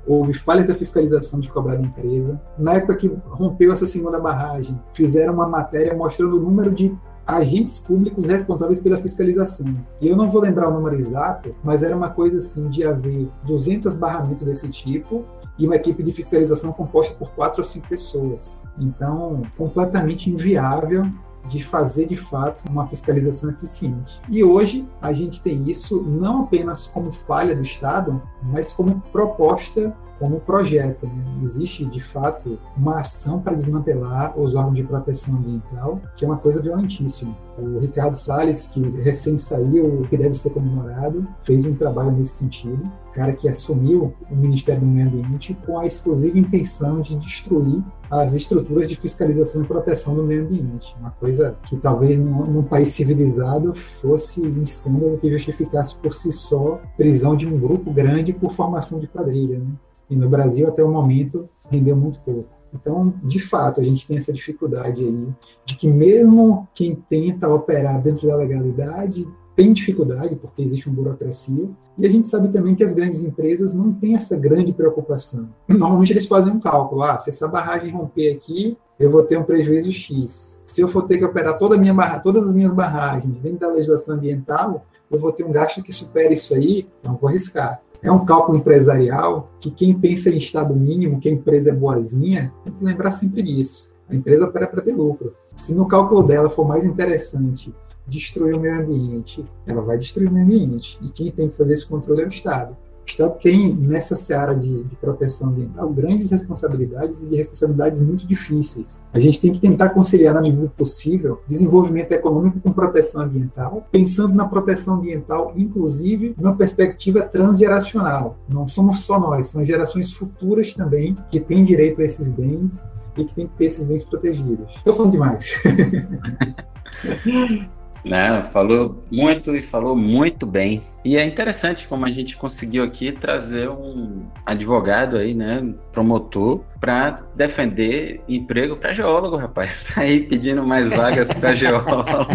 houve 0.05 0.33
falhas 0.33 0.67
da 0.67 0.75
fiscalização 0.75 1.39
de 1.39 1.49
cobrar 1.49 1.75
da 1.75 1.83
empresa. 1.83 2.41
Na 2.57 2.75
época 2.75 2.95
que 2.95 3.11
rompeu 3.25 3.71
essa 3.73 3.85
segunda 3.85 4.19
barragem, 4.19 4.79
fizeram 4.93 5.33
uma 5.33 5.47
matéria 5.47 5.93
mostrando 5.93 6.37
o 6.37 6.39
número 6.39 6.71
de 6.71 6.95
agentes 7.27 7.77
públicos 7.77 8.25
responsáveis 8.25 8.79
pela 8.79 8.97
fiscalização. 8.97 9.75
E 9.99 10.07
eu 10.07 10.15
não 10.15 10.31
vou 10.31 10.41
lembrar 10.41 10.69
o 10.69 10.73
número 10.73 10.95
exato, 10.95 11.53
mas 11.61 11.83
era 11.83 11.95
uma 11.95 12.09
coisa 12.09 12.37
assim 12.37 12.69
de 12.69 12.85
haver 12.85 13.27
200 13.45 13.95
barramentos 13.95 14.43
desse 14.43 14.69
tipo 14.69 15.25
e 15.59 15.65
uma 15.65 15.75
equipe 15.75 16.01
de 16.01 16.13
fiscalização 16.13 16.71
composta 16.71 17.13
por 17.15 17.31
quatro 17.31 17.59
ou 17.59 17.63
cinco 17.65 17.89
pessoas. 17.89 18.63
Então, 18.79 19.41
completamente 19.57 20.29
inviável 20.29 21.05
de 21.47 21.63
fazer 21.63 22.07
de 22.07 22.15
fato 22.15 22.63
uma 22.69 22.87
fiscalização 22.87 23.49
eficiente. 23.49 24.21
E 24.29 24.43
hoje 24.43 24.87
a 25.01 25.13
gente 25.13 25.41
tem 25.41 25.69
isso 25.69 26.01
não 26.03 26.43
apenas 26.43 26.87
como 26.87 27.11
falha 27.11 27.55
do 27.55 27.61
Estado, 27.61 28.21
mas 28.43 28.73
como 28.73 29.01
proposta 29.11 29.95
como 30.19 30.39
projeto. 30.39 31.05
Né? 31.05 31.39
Existe, 31.41 31.85
de 31.85 32.01
fato, 32.01 32.57
uma 32.75 32.99
ação 32.99 33.39
para 33.39 33.55
desmantelar 33.55 34.37
os 34.39 34.55
órgãos 34.55 34.75
de 34.75 34.83
proteção 34.83 35.35
ambiental, 35.35 36.01
que 36.15 36.25
é 36.25 36.27
uma 36.27 36.37
coisa 36.37 36.61
violentíssima. 36.61 37.35
O 37.57 37.79
Ricardo 37.79 38.13
Salles, 38.13 38.67
que 38.67 38.79
recém 39.01 39.37
saiu, 39.37 40.05
que 40.09 40.17
deve 40.17 40.35
ser 40.35 40.51
comemorado, 40.51 41.27
fez 41.43 41.65
um 41.65 41.73
trabalho 41.73 42.11
nesse 42.11 42.37
sentido. 42.37 42.83
Cara 43.13 43.33
que 43.33 43.49
assumiu 43.49 44.13
o 44.29 44.35
Ministério 44.35 44.81
do 44.81 44.87
Meio 44.87 45.07
Ambiente 45.07 45.57
com 45.65 45.79
a 45.79 45.85
exclusiva 45.85 46.37
intenção 46.37 47.01
de 47.01 47.15
destruir 47.15 47.83
as 48.09 48.33
estruturas 48.33 48.87
de 48.87 48.95
fiscalização 48.95 49.63
e 49.63 49.67
proteção 49.67 50.15
do 50.15 50.23
meio 50.23 50.43
ambiente. 50.43 50.95
Uma 50.99 51.11
coisa 51.11 51.57
que 51.63 51.75
talvez 51.75 52.17
num, 52.17 52.45
num 52.45 52.63
país 52.63 52.89
civilizado 52.89 53.73
fosse 53.73 54.41
um 54.41 54.61
escândalo 54.63 55.17
que 55.17 55.31
justificasse 55.31 55.95
por 55.95 56.13
si 56.13 56.31
só 56.31 56.79
prisão 56.95 57.35
de 57.35 57.47
um 57.47 57.59
grupo 57.59 57.91
grande 57.91 58.31
por 58.31 58.53
formação 58.53 58.99
de 58.99 59.07
quadrilha. 59.07 59.59
Né? 59.59 59.67
E 60.09 60.15
no 60.15 60.29
Brasil, 60.29 60.67
até 60.67 60.83
o 60.83 60.91
momento, 60.91 61.49
rendeu 61.69 61.95
muito 61.95 62.19
pouco. 62.21 62.49
Então, 62.73 63.13
de 63.23 63.39
fato, 63.39 63.79
a 63.79 63.83
gente 63.83 64.05
tem 64.05 64.17
essa 64.17 64.33
dificuldade 64.33 65.03
aí 65.03 65.27
de 65.65 65.75
que 65.75 65.87
mesmo 65.87 66.67
quem 66.73 66.95
tenta 66.95 67.47
operar 67.47 68.01
dentro 68.01 68.27
da 68.27 68.35
legalidade 68.35 69.27
tem 69.55 69.73
dificuldade, 69.73 70.35
porque 70.35 70.61
existe 70.61 70.87
uma 70.87 70.95
burocracia, 70.95 71.67
e 71.97 72.05
a 72.05 72.09
gente 72.09 72.27
sabe 72.27 72.49
também 72.49 72.75
que 72.75 72.83
as 72.83 72.93
grandes 72.93 73.23
empresas 73.23 73.73
não 73.73 73.91
têm 73.91 74.13
essa 74.13 74.37
grande 74.37 74.71
preocupação. 74.71 75.49
Normalmente 75.67 76.13
eles 76.13 76.27
fazem 76.27 76.53
um 76.53 76.59
cálculo, 76.59 77.01
ah, 77.01 77.17
se 77.17 77.31
essa 77.31 77.47
barragem 77.47 77.91
romper 77.91 78.35
aqui, 78.35 78.77
eu 78.99 79.09
vou 79.09 79.23
ter 79.23 79.35
um 79.35 79.43
prejuízo 79.43 79.91
X. 79.91 80.61
Se 80.63 80.79
eu 80.79 80.87
for 80.87 81.07
ter 81.07 81.17
que 81.17 81.25
operar 81.25 81.57
toda 81.57 81.75
minha 81.75 81.93
barra, 81.93 82.19
todas 82.19 82.47
as 82.47 82.53
minhas 82.53 82.71
barragens 82.71 83.39
dentro 83.39 83.59
da 83.59 83.69
legislação 83.69 84.15
ambiental, 84.15 84.85
eu 85.09 85.19
vou 85.19 85.31
ter 85.31 85.43
um 85.43 85.51
gasto 85.51 85.81
que 85.81 85.91
supere 85.91 86.35
isso 86.35 86.53
aí, 86.53 86.87
então 86.99 87.15
vou 87.15 87.27
arriscar. 87.27 87.81
É 88.07 88.11
um 88.11 88.23
cálculo 88.23 88.57
empresarial 88.57 89.51
que 89.59 89.69
quem 89.69 89.93
pensa 89.93 90.29
em 90.29 90.37
estado 90.37 90.73
mínimo, 90.73 91.19
que 91.19 91.27
a 91.27 91.31
empresa 91.31 91.71
é 91.71 91.73
boazinha, 91.73 92.53
tem 92.63 92.73
que 92.73 92.85
lembrar 92.85 93.11
sempre 93.11 93.43
disso. 93.43 93.91
A 94.09 94.15
empresa 94.15 94.45
opera 94.45 94.65
para 94.65 94.81
ter 94.81 94.95
lucro. 94.95 95.35
Se 95.53 95.73
no 95.73 95.85
cálculo 95.85 96.23
dela 96.23 96.49
for 96.49 96.65
mais 96.65 96.85
interessante 96.85 97.75
destruir 98.07 98.55
o 98.55 98.61
meio 98.61 98.79
ambiente, 98.79 99.43
ela 99.65 99.81
vai 99.81 99.97
destruir 99.97 100.29
o 100.29 100.31
meio 100.31 100.45
ambiente. 100.45 100.97
E 101.01 101.09
quem 101.09 101.29
tem 101.29 101.49
que 101.49 101.57
fazer 101.57 101.73
esse 101.73 101.85
controle 101.85 102.21
é 102.21 102.25
o 102.25 102.29
Estado. 102.29 102.77
O 103.07 103.09
Estado 103.09 103.37
tem, 103.41 103.73
nessa 103.73 104.17
seara 104.17 104.53
de, 104.53 104.83
de, 104.83 104.95
proteção 104.97 105.47
ambiental, 105.47 105.89
grandes 105.89 106.29
responsabilidades 106.29 107.23
e 107.23 107.37
responsabilidades 107.37 108.01
muito 108.01 108.27
difíceis. 108.27 109.01
A 109.13 109.19
gente 109.19 109.39
tem 109.39 109.53
que 109.53 109.61
tentar 109.61 109.89
conciliar, 109.89 110.33
na 110.33 110.41
medida 110.41 110.69
possível, 110.75 111.41
desenvolvimento 111.47 112.11
econômico 112.11 112.59
com 112.59 112.73
proteção 112.73 113.21
ambiental, 113.21 113.87
pensando 113.89 114.35
na 114.35 114.45
proteção 114.45 114.95
ambiental, 114.95 115.53
inclusive, 115.55 116.35
numa 116.37 116.53
perspectiva 116.53 117.21
transgeracional. 117.21 118.37
Não 118.49 118.67
somos 118.67 118.99
só 118.99 119.17
nós, 119.17 119.47
são 119.47 119.63
gerações 119.63 120.11
futuras 120.11 120.73
também 120.73 121.15
que 121.29 121.39
têm 121.39 121.63
direito 121.63 122.01
a 122.01 122.03
esses 122.03 122.27
bens 122.27 122.83
e 123.15 123.23
que 123.23 123.33
têm 123.33 123.47
que 123.47 123.53
ter 123.53 123.65
esses 123.65 123.85
bens 123.85 124.03
protegidos. 124.03 124.69
Estou 124.75 124.93
falando 124.93 125.13
demais. 125.13 125.49
Não, 128.07 128.43
falou 128.43 129.03
muito 129.11 129.55
e 129.55 129.61
falou 129.61 129.95
muito 129.95 130.45
bem. 130.45 130.81
E 131.03 131.15
é 131.15 131.25
interessante 131.25 131.87
como 131.87 132.05
a 132.05 132.09
gente 132.09 132.35
conseguiu 132.35 132.83
aqui 132.83 133.13
trazer 133.13 133.69
um 133.69 134.25
advogado 134.45 135.15
aí, 135.15 135.33
né, 135.33 135.73
promotor, 135.93 136.61
para 136.81 137.23
defender 137.33 138.21
emprego 138.27 138.75
para 138.75 138.91
geólogo, 138.91 139.37
rapaz. 139.37 139.87
Tá 139.97 140.01
aí 140.01 140.21
pedindo 140.21 140.63
mais 140.65 140.89
vagas 140.89 141.31
para 141.31 141.53
geólogo 141.55 142.33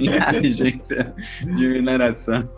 na 0.00 0.28
agência 0.28 1.14
de 1.40 1.68
mineração. 1.68 2.48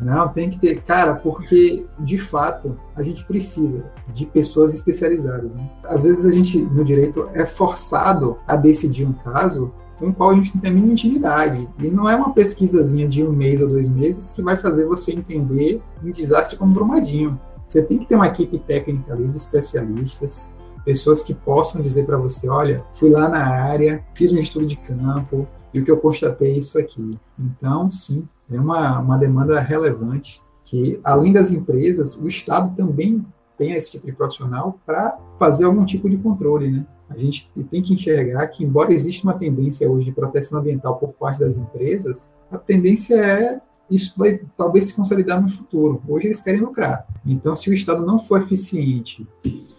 Não, 0.00 0.28
tem 0.28 0.50
que 0.50 0.58
ter, 0.58 0.82
cara, 0.82 1.14
porque 1.14 1.86
de 2.00 2.18
fato 2.18 2.78
a 2.94 3.02
gente 3.02 3.24
precisa 3.24 3.90
de 4.12 4.26
pessoas 4.26 4.74
especializadas. 4.74 5.54
Né? 5.54 5.68
Às 5.84 6.04
vezes 6.04 6.26
a 6.26 6.30
gente 6.30 6.58
no 6.58 6.84
direito 6.84 7.30
é 7.32 7.46
forçado 7.46 8.38
a 8.46 8.54
decidir 8.54 9.06
um 9.06 9.12
caso 9.12 9.72
com 9.98 10.08
o 10.08 10.14
qual 10.14 10.30
a 10.30 10.34
gente 10.34 10.54
não 10.54 10.60
tem 10.62 10.70
a 10.70 10.74
mínima 10.74 10.92
intimidade. 10.92 11.68
E 11.78 11.88
não 11.88 12.08
é 12.08 12.14
uma 12.14 12.32
pesquisazinha 12.32 13.08
de 13.08 13.22
um 13.24 13.32
mês 13.32 13.60
ou 13.60 13.68
dois 13.68 13.88
meses 13.88 14.32
que 14.32 14.42
vai 14.42 14.56
fazer 14.56 14.86
você 14.86 15.12
entender 15.12 15.82
um 16.02 16.10
desastre 16.10 16.56
como 16.56 16.72
Brumadinho. 16.72 17.38
Você 17.66 17.82
tem 17.82 17.98
que 17.98 18.06
ter 18.06 18.14
uma 18.14 18.26
equipe 18.26 18.58
técnica 18.58 19.12
ali 19.12 19.26
de 19.28 19.36
especialistas, 19.36 20.50
pessoas 20.84 21.22
que 21.22 21.34
possam 21.34 21.82
dizer 21.82 22.06
para 22.06 22.16
você, 22.16 22.48
olha, 22.48 22.82
fui 22.94 23.10
lá 23.10 23.28
na 23.28 23.44
área, 23.46 24.02
fiz 24.14 24.32
um 24.32 24.38
estudo 24.38 24.64
de 24.64 24.76
campo 24.76 25.46
e 25.74 25.80
o 25.80 25.84
que 25.84 25.90
eu 25.90 25.98
constatei 25.98 26.54
é 26.54 26.58
isso 26.58 26.78
aqui. 26.78 27.10
Então, 27.38 27.90
sim, 27.90 28.26
é 28.50 28.58
uma, 28.58 28.98
uma 28.98 29.18
demanda 29.18 29.60
relevante 29.60 30.40
que, 30.64 30.98
além 31.04 31.32
das 31.32 31.50
empresas, 31.50 32.16
o 32.16 32.26
Estado 32.26 32.74
também 32.74 33.24
tem 33.58 33.72
esse 33.72 33.90
tipo 33.90 34.06
de 34.06 34.12
profissional 34.12 34.78
para 34.86 35.18
fazer 35.38 35.64
algum 35.64 35.84
tipo 35.84 36.08
de 36.08 36.16
controle, 36.16 36.70
né? 36.70 36.86
A 37.08 37.16
gente 37.16 37.50
tem 37.70 37.82
que 37.82 37.94
enxergar 37.94 38.46
que, 38.48 38.64
embora 38.64 38.92
exista 38.92 39.26
uma 39.26 39.34
tendência 39.34 39.90
hoje 39.90 40.06
de 40.06 40.12
proteção 40.12 40.60
ambiental 40.60 40.96
por 40.96 41.10
parte 41.10 41.40
das 41.40 41.56
empresas, 41.56 42.34
a 42.50 42.58
tendência 42.58 43.14
é 43.14 43.60
isso 43.90 44.12
vai 44.16 44.40
talvez 44.56 44.86
se 44.86 44.94
consolidar 44.94 45.40
no 45.40 45.48
futuro. 45.48 46.02
Hoje 46.06 46.26
eles 46.26 46.40
querem 46.40 46.60
lucrar. 46.60 47.06
Então, 47.24 47.54
se 47.54 47.70
o 47.70 47.72
Estado 47.72 48.04
não 48.04 48.18
for 48.18 48.42
eficiente 48.42 49.26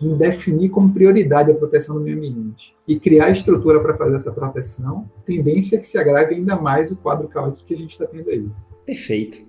em 0.02 0.18
definir 0.18 0.70
como 0.70 0.92
prioridade 0.92 1.52
a 1.52 1.56
proteção 1.56 1.96
do 1.96 2.02
meio 2.02 2.18
ambiente 2.18 2.76
e 2.88 3.00
criar 3.00 3.30
estrutura 3.30 3.80
para 3.80 3.96
fazer 3.96 4.16
essa 4.16 4.32
proteção, 4.32 5.10
tendência 5.26 5.76
é 5.76 5.80
que 5.80 5.86
se 5.86 5.98
agrave 5.98 6.36
ainda 6.36 6.56
mais 6.56 6.92
o 6.92 6.96
quadro 6.96 7.28
caótico 7.28 7.66
que 7.66 7.74
a 7.74 7.78
gente 7.78 7.92
está 7.92 8.08
tendo 8.08 8.30
aí. 8.30 8.50
Perfeito. 8.86 9.46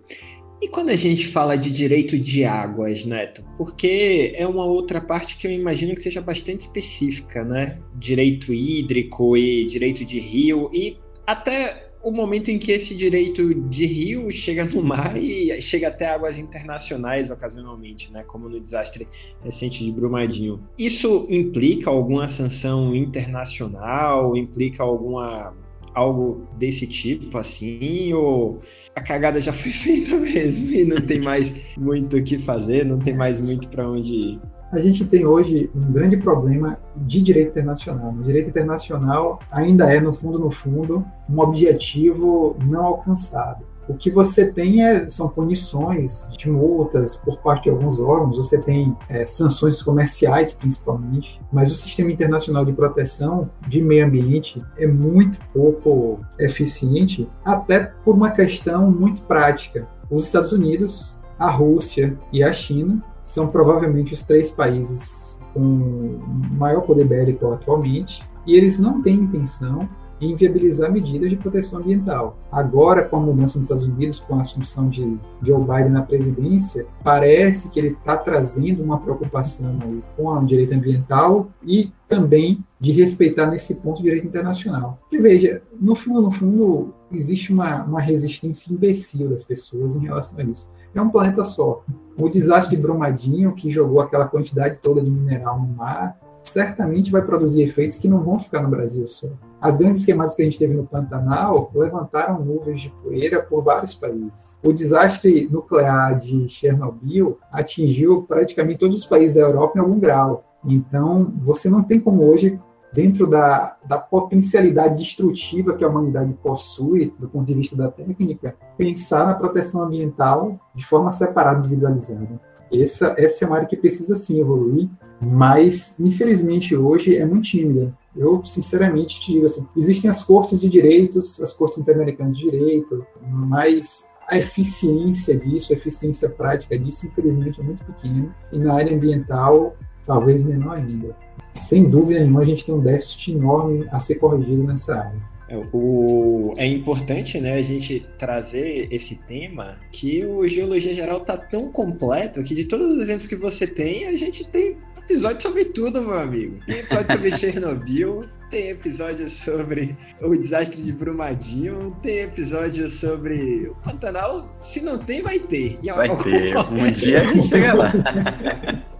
E 0.60 0.68
quando 0.68 0.90
a 0.90 0.96
gente 0.96 1.28
fala 1.28 1.56
de 1.56 1.70
direito 1.70 2.18
de 2.18 2.44
águas, 2.44 3.04
Neto? 3.06 3.42
Porque 3.56 4.32
é 4.36 4.46
uma 4.46 4.64
outra 4.64 5.00
parte 5.00 5.36
que 5.36 5.46
eu 5.46 5.50
imagino 5.50 5.94
que 5.94 6.02
seja 6.02 6.20
bastante 6.20 6.60
específica, 6.60 7.42
né? 7.42 7.78
Direito 7.94 8.52
hídrico 8.52 9.36
e 9.36 9.64
direito 9.64 10.04
de 10.04 10.20
rio 10.20 10.70
e 10.72 10.98
até 11.26 11.90
o 12.02 12.10
momento 12.10 12.50
em 12.50 12.58
que 12.58 12.72
esse 12.72 12.94
direito 12.94 13.54
de 13.54 13.86
rio 13.86 14.30
chega 14.30 14.64
no 14.64 14.82
mar 14.82 15.16
e 15.16 15.60
chega 15.60 15.88
até 15.88 16.08
águas 16.08 16.38
internacionais 16.38 17.30
ocasionalmente, 17.30 18.10
né, 18.10 18.22
como 18.26 18.48
no 18.48 18.58
desastre 18.58 19.06
recente 19.42 19.84
de 19.84 19.92
Brumadinho. 19.92 20.62
Isso 20.78 21.26
implica 21.28 21.90
alguma 21.90 22.26
sanção 22.26 22.96
internacional? 22.96 24.36
Implica 24.36 24.82
alguma 24.82 25.54
algo 25.92 26.46
desse 26.56 26.86
tipo 26.86 27.36
assim 27.36 28.12
ou 28.12 28.60
a 28.94 29.00
cagada 29.00 29.40
já 29.40 29.52
foi 29.52 29.72
feita 29.72 30.16
mesmo 30.16 30.70
e 30.70 30.84
não 30.84 31.00
tem 31.00 31.20
mais 31.20 31.52
muito 31.76 32.16
o 32.16 32.22
que 32.22 32.38
fazer, 32.38 32.84
não 32.84 32.98
tem 32.98 33.14
mais 33.14 33.40
muito 33.40 33.68
para 33.68 33.88
onde 33.88 34.12
ir. 34.12 34.40
A 34.72 34.78
gente 34.78 35.04
tem 35.04 35.26
hoje 35.26 35.68
um 35.74 35.92
grande 35.92 36.16
problema 36.16 36.78
de 36.96 37.20
direito 37.20 37.50
internacional. 37.50 38.12
O 38.12 38.22
direito 38.22 38.50
internacional 38.50 39.40
ainda 39.50 39.92
é, 39.92 40.00
no 40.00 40.14
fundo, 40.14 40.38
no 40.38 40.50
fundo, 40.50 41.04
um 41.28 41.40
objetivo 41.40 42.56
não 42.64 42.86
alcançado. 42.86 43.64
O 43.90 43.94
que 43.94 44.08
você 44.08 44.46
tem 44.46 44.84
é, 44.84 45.10
são 45.10 45.28
punições 45.28 46.28
de 46.38 46.48
multas 46.48 47.16
por 47.16 47.38
parte 47.38 47.64
de 47.64 47.70
alguns 47.70 47.98
órgãos, 47.98 48.36
você 48.36 48.56
tem 48.56 48.96
é, 49.08 49.26
sanções 49.26 49.82
comerciais, 49.82 50.52
principalmente, 50.52 51.40
mas 51.52 51.72
o 51.72 51.74
sistema 51.74 52.12
internacional 52.12 52.64
de 52.64 52.72
proteção 52.72 53.50
de 53.66 53.82
meio 53.82 54.06
ambiente 54.06 54.64
é 54.78 54.86
muito 54.86 55.40
pouco 55.52 56.20
eficiente, 56.38 57.28
até 57.44 57.80
por 57.80 58.14
uma 58.14 58.30
questão 58.30 58.88
muito 58.92 59.22
prática. 59.22 59.88
Os 60.08 60.22
Estados 60.22 60.52
Unidos, 60.52 61.18
a 61.36 61.50
Rússia 61.50 62.16
e 62.32 62.44
a 62.44 62.52
China 62.52 63.02
são 63.24 63.48
provavelmente 63.48 64.14
os 64.14 64.22
três 64.22 64.52
países 64.52 65.36
com 65.52 66.20
maior 66.52 66.82
poder 66.82 67.08
bélico 67.08 67.52
atualmente, 67.52 68.24
e 68.46 68.54
eles 68.54 68.78
não 68.78 69.02
têm 69.02 69.16
intenção 69.16 69.88
em 70.20 70.34
viabilizar 70.34 70.92
medidas 70.92 71.30
de 71.30 71.36
proteção 71.36 71.80
ambiental. 71.80 72.38
Agora, 72.52 73.02
com 73.02 73.16
a 73.16 73.20
mudança 73.20 73.58
nos 73.58 73.64
Estados 73.64 73.86
Unidos, 73.86 74.20
com 74.20 74.36
a 74.36 74.40
assunção 74.40 74.88
de 74.88 75.18
Joe 75.42 75.60
Biden 75.60 75.90
na 75.90 76.02
presidência, 76.02 76.86
parece 77.02 77.70
que 77.70 77.78
ele 77.78 77.88
está 77.88 78.16
trazendo 78.16 78.82
uma 78.82 78.98
preocupação 78.98 79.78
com 80.16 80.28
o 80.28 80.44
direito 80.44 80.74
ambiental 80.74 81.50
e 81.62 81.92
também 82.06 82.64
de 82.78 82.92
respeitar 82.92 83.46
nesse 83.46 83.76
ponto 83.76 84.00
o 84.00 84.02
direito 84.02 84.26
internacional. 84.26 84.98
Que 85.08 85.18
veja, 85.18 85.62
no 85.80 85.94
fundo, 85.94 86.22
no 86.22 86.30
fundo, 86.30 86.94
existe 87.12 87.52
uma, 87.52 87.84
uma 87.84 88.00
resistência 88.00 88.72
imbecil 88.72 89.28
das 89.28 89.44
pessoas 89.44 89.96
em 89.96 90.00
relação 90.00 90.38
a 90.38 90.42
isso. 90.42 90.68
É 90.94 91.00
um 91.00 91.08
planeta 91.08 91.44
só. 91.44 91.84
O 92.18 92.28
desastre 92.28 92.76
de 92.76 92.82
Brumadinho, 92.82 93.54
que 93.54 93.70
jogou 93.70 94.00
aquela 94.00 94.26
quantidade 94.26 94.78
toda 94.78 95.00
de 95.00 95.10
mineral 95.10 95.60
no 95.60 95.68
mar, 95.68 96.18
certamente 96.42 97.10
vai 97.10 97.22
produzir 97.22 97.62
efeitos 97.62 97.98
que 97.98 98.08
não 98.08 98.22
vão 98.22 98.38
ficar 98.38 98.62
no 98.62 98.68
Brasil 98.68 99.06
só. 99.06 99.28
As 99.60 99.76
grandes 99.76 100.04
queimadas 100.04 100.34
que 100.34 100.42
a 100.42 100.44
gente 100.44 100.58
teve 100.58 100.74
no 100.74 100.86
Pantanal 100.86 101.70
levantaram 101.74 102.42
nuvens 102.42 102.80
de 102.80 102.90
poeira 103.02 103.42
por 103.42 103.62
vários 103.62 103.94
países. 103.94 104.58
O 104.64 104.72
desastre 104.72 105.48
nuclear 105.50 106.18
de 106.18 106.48
Chernobyl 106.48 107.38
atingiu 107.52 108.22
praticamente 108.22 108.78
todos 108.78 109.00
os 109.00 109.06
países 109.06 109.34
da 109.34 109.42
Europa 109.42 109.78
em 109.78 109.82
algum 109.82 109.98
grau. 109.98 110.44
Então, 110.64 111.32
você 111.42 111.68
não 111.68 111.82
tem 111.82 112.00
como 112.00 112.24
hoje, 112.24 112.58
dentro 112.92 113.26
da, 113.26 113.76
da 113.86 113.98
potencialidade 113.98 114.98
destrutiva 114.98 115.74
que 115.74 115.84
a 115.84 115.88
humanidade 115.88 116.32
possui, 116.42 117.14
do 117.18 117.28
ponto 117.28 117.46
de 117.46 117.54
vista 117.54 117.76
da 117.76 117.90
técnica, 117.90 118.56
pensar 118.76 119.26
na 119.26 119.34
proteção 119.34 119.82
ambiental 119.82 120.58
de 120.74 120.84
forma 120.86 121.12
separada, 121.12 121.58
individualizada. 121.58 122.40
Essa, 122.72 123.14
essa 123.18 123.44
é 123.44 123.48
uma 123.48 123.56
área 123.56 123.68
que 123.68 123.76
precisa 123.76 124.14
sim 124.14 124.40
evoluir, 124.40 124.88
mas 125.20 125.94
infelizmente 126.00 126.74
hoje 126.74 127.16
é 127.16 127.24
muito 127.24 127.44
tímida. 127.44 127.94
Eu, 128.16 128.44
sinceramente, 128.44 129.20
te 129.20 129.32
digo 129.32 129.46
assim: 129.46 129.66
existem 129.76 130.10
as 130.10 130.22
cortes 130.22 130.60
de 130.60 130.68
direitos, 130.68 131.40
as 131.40 131.52
cortes 131.52 131.78
interamericanas 131.78 132.36
de 132.36 132.48
direito, 132.48 133.06
mas 133.22 134.08
a 134.26 134.38
eficiência 134.38 135.36
disso, 135.36 135.72
a 135.72 135.76
eficiência 135.76 136.28
prática 136.28 136.78
disso, 136.78 137.06
infelizmente, 137.06 137.60
é 137.60 137.64
muito 137.64 137.84
pequena. 137.84 138.34
E 138.52 138.58
na 138.58 138.74
área 138.74 138.94
ambiental, 138.94 139.76
talvez 140.06 140.42
menor 140.44 140.76
ainda. 140.76 141.16
Sem 141.54 141.88
dúvida 141.88 142.20
nenhuma, 142.20 142.40
a 142.40 142.44
gente 142.44 142.64
tem 142.64 142.74
um 142.74 142.80
déficit 142.80 143.32
enorme 143.32 143.86
a 143.90 143.98
ser 143.98 144.16
corrigido 144.16 144.62
nessa 144.62 144.98
área. 144.98 145.30
É, 145.48 145.56
o, 145.72 146.54
é 146.56 146.64
importante 146.64 147.40
né, 147.40 147.54
a 147.54 147.62
gente 147.62 148.06
trazer 148.16 148.86
esse 148.92 149.16
tema 149.16 149.78
que 149.90 150.24
o 150.24 150.46
Geologia 150.46 150.94
Geral 150.94 151.18
está 151.18 151.36
tão 151.36 151.72
completo 151.72 152.44
que 152.44 152.54
de 152.54 152.66
todos 152.66 152.92
os 152.92 153.00
exemplos 153.00 153.26
que 153.26 153.34
você 153.34 153.66
tem, 153.66 154.06
a 154.06 154.16
gente 154.16 154.46
tem 154.46 154.76
episódio 155.10 155.42
sobre 155.42 155.64
tudo, 155.64 156.00
meu 156.00 156.16
amigo. 156.16 156.60
Tem 156.64 156.78
episódio 156.78 157.10
sobre 157.10 157.30
Chernobyl, 157.36 158.24
tem 158.48 158.68
episódio 158.70 159.28
sobre 159.28 159.96
o 160.22 160.36
desastre 160.36 160.80
de 160.80 160.92
Brumadinho, 160.92 161.96
tem 162.00 162.20
episódio 162.20 162.88
sobre 162.88 163.66
o 163.68 163.74
Pantanal. 163.82 164.54
Se 164.60 164.80
não 164.80 164.96
tem, 164.98 165.20
vai 165.20 165.40
ter. 165.40 165.80
vai 165.96 166.16
ter. 166.22 166.56
Um 166.56 166.90
dia 166.92 167.22
a 167.22 167.24
gente 167.24 167.48
chega 167.48 167.74
lá. 167.74 167.92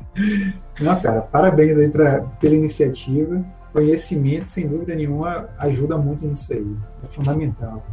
Não, 0.80 1.00
cara, 1.00 1.20
parabéns 1.22 1.78
aí 1.78 1.88
pra, 1.88 2.22
pela 2.40 2.54
iniciativa. 2.54 3.44
Conhecimento, 3.72 4.48
sem 4.48 4.66
dúvida 4.66 4.94
nenhuma, 4.96 5.48
ajuda 5.58 5.96
muito 5.96 6.26
nisso 6.26 6.52
aí. 6.52 6.66
É 7.04 7.06
fundamental. 7.06 7.86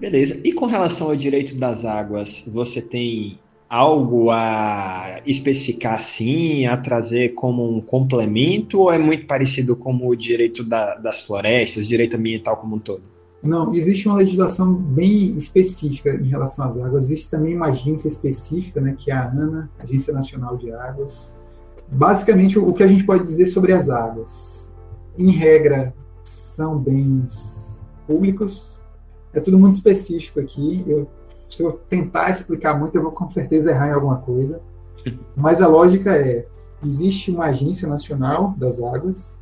Beleza. 0.00 0.40
E 0.44 0.52
com 0.52 0.66
relação 0.66 1.08
ao 1.08 1.16
direito 1.16 1.56
das 1.56 1.84
águas, 1.84 2.44
você 2.52 2.80
tem 2.80 3.38
algo 3.68 4.30
a 4.30 5.20
especificar 5.26 5.94
assim, 5.94 6.66
a 6.66 6.76
trazer 6.76 7.34
como 7.34 7.68
um 7.68 7.80
complemento, 7.80 8.80
ou 8.80 8.92
é 8.92 8.98
muito 8.98 9.26
parecido 9.26 9.76
com 9.76 9.94
o 10.06 10.16
direito 10.16 10.64
da, 10.64 10.94
das 10.96 11.22
florestas, 11.22 11.86
direito 11.86 12.16
ambiental 12.16 12.56
como 12.56 12.76
um 12.76 12.78
todo? 12.78 13.02
Não, 13.42 13.72
existe 13.72 14.08
uma 14.08 14.16
legislação 14.16 14.74
bem 14.74 15.36
específica 15.36 16.14
em 16.14 16.28
relação 16.28 16.64
às 16.64 16.78
águas. 16.78 17.04
Existe 17.04 17.30
também 17.30 17.54
uma 17.54 17.66
agência 17.66 18.08
específica, 18.08 18.80
né, 18.80 18.94
que 18.98 19.10
é 19.10 19.14
a 19.14 19.28
ANA, 19.28 19.70
Agência 19.78 20.12
Nacional 20.12 20.56
de 20.56 20.72
Águas. 20.72 21.36
Basicamente, 21.90 22.58
o 22.58 22.72
que 22.72 22.82
a 22.82 22.86
gente 22.86 23.04
pode 23.04 23.22
dizer 23.22 23.46
sobre 23.46 23.72
as 23.72 23.88
águas? 23.88 24.74
Em 25.16 25.30
regra, 25.30 25.94
são 26.22 26.78
bens 26.78 27.80
públicos, 28.06 28.77
é 29.32 29.40
tudo 29.40 29.58
muito 29.58 29.74
específico 29.74 30.40
aqui. 30.40 30.84
Eu, 30.86 31.08
se 31.48 31.62
eu 31.62 31.72
tentar 31.88 32.30
explicar 32.30 32.78
muito, 32.78 32.96
eu 32.96 33.02
vou 33.02 33.12
com 33.12 33.28
certeza 33.28 33.70
errar 33.70 33.88
em 33.88 33.92
alguma 33.92 34.18
coisa. 34.18 34.60
Mas 35.36 35.60
a 35.60 35.66
lógica 35.66 36.14
é: 36.14 36.46
existe 36.84 37.30
uma 37.30 37.46
agência 37.46 37.88
nacional 37.88 38.54
das 38.56 38.80
águas 38.82 39.38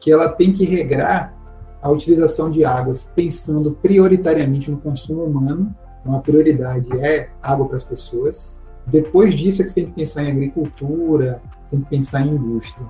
que 0.00 0.12
ela 0.12 0.28
tem 0.28 0.52
que 0.52 0.64
regrar 0.64 1.36
a 1.82 1.90
utilização 1.90 2.50
de 2.50 2.64
águas 2.64 3.08
pensando 3.14 3.72
prioritariamente 3.72 4.70
no 4.70 4.78
consumo 4.78 5.24
humano. 5.24 5.74
Então, 6.00 6.14
a 6.14 6.20
prioridade 6.20 6.90
é 6.98 7.30
água 7.42 7.66
para 7.66 7.76
as 7.76 7.84
pessoas. 7.84 8.58
Depois 8.86 9.34
disso 9.34 9.60
é 9.60 9.64
que 9.64 9.70
você 9.70 9.74
tem 9.74 9.86
que 9.86 9.92
pensar 9.92 10.24
em 10.24 10.30
agricultura, 10.30 11.42
tem 11.70 11.80
que 11.80 11.90
pensar 11.90 12.22
em 12.22 12.30
indústria. 12.30 12.86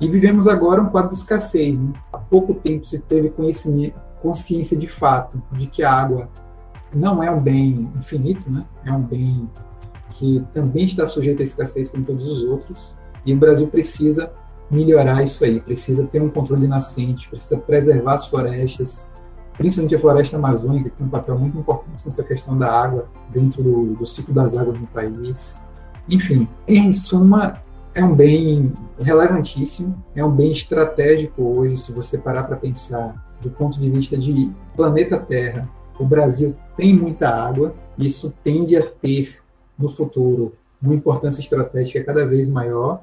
E 0.00 0.08
vivemos 0.08 0.46
agora 0.46 0.80
um 0.80 0.86
quadro 0.86 1.10
de 1.10 1.16
escassez. 1.16 1.78
Né? 1.78 1.92
Há 2.12 2.18
pouco 2.18 2.54
tempo 2.54 2.84
se 2.84 2.98
teve 2.98 3.30
conhecimento, 3.30 3.98
consciência 4.22 4.76
de 4.76 4.86
fato 4.86 5.42
de 5.52 5.66
que 5.66 5.82
a 5.82 5.92
água 5.92 6.28
não 6.94 7.22
é 7.22 7.30
um 7.30 7.40
bem 7.40 7.90
infinito, 7.96 8.50
né? 8.50 8.64
é 8.84 8.92
um 8.92 9.02
bem 9.02 9.48
que 10.10 10.44
também 10.52 10.84
está 10.84 11.06
sujeito 11.06 11.40
à 11.40 11.42
escassez 11.42 11.88
como 11.88 12.04
todos 12.04 12.26
os 12.26 12.42
outros. 12.42 12.96
E 13.24 13.32
o 13.32 13.36
Brasil 13.36 13.66
precisa 13.68 14.32
melhorar 14.70 15.22
isso 15.22 15.44
aí, 15.44 15.60
precisa 15.60 16.06
ter 16.06 16.22
um 16.22 16.28
controle 16.28 16.66
nascente, 16.66 17.28
precisa 17.28 17.58
preservar 17.60 18.14
as 18.14 18.26
florestas, 18.26 19.10
principalmente 19.56 19.94
a 19.94 19.98
floresta 19.98 20.36
amazônica, 20.36 20.90
que 20.90 20.96
tem 20.96 21.06
um 21.06 21.10
papel 21.10 21.38
muito 21.38 21.58
importante 21.58 22.04
nessa 22.04 22.22
questão 22.22 22.56
da 22.56 22.70
água, 22.70 23.08
dentro 23.30 23.62
do, 23.62 23.94
do 23.94 24.06
ciclo 24.06 24.34
das 24.34 24.56
águas 24.56 24.78
no 24.78 24.86
país. 24.86 25.60
Enfim, 26.08 26.48
em 26.66 26.92
suma, 26.92 27.60
é 27.98 28.04
um 28.04 28.14
bem 28.14 28.72
relevantíssimo, 29.00 30.04
é 30.14 30.24
um 30.24 30.30
bem 30.30 30.52
estratégico 30.52 31.42
hoje, 31.42 31.76
se 31.76 31.90
você 31.90 32.16
parar 32.16 32.44
para 32.44 32.56
pensar 32.56 33.26
do 33.40 33.50
ponto 33.50 33.80
de 33.80 33.90
vista 33.90 34.16
de 34.16 34.52
planeta 34.76 35.18
Terra. 35.18 35.68
O 35.98 36.04
Brasil 36.04 36.54
tem 36.76 36.94
muita 36.94 37.28
água, 37.28 37.74
isso 37.98 38.32
tende 38.44 38.76
a 38.76 38.82
ter 38.82 39.40
no 39.76 39.88
futuro 39.88 40.52
uma 40.80 40.94
importância 40.94 41.40
estratégica 41.40 42.04
cada 42.04 42.24
vez 42.24 42.48
maior 42.48 43.00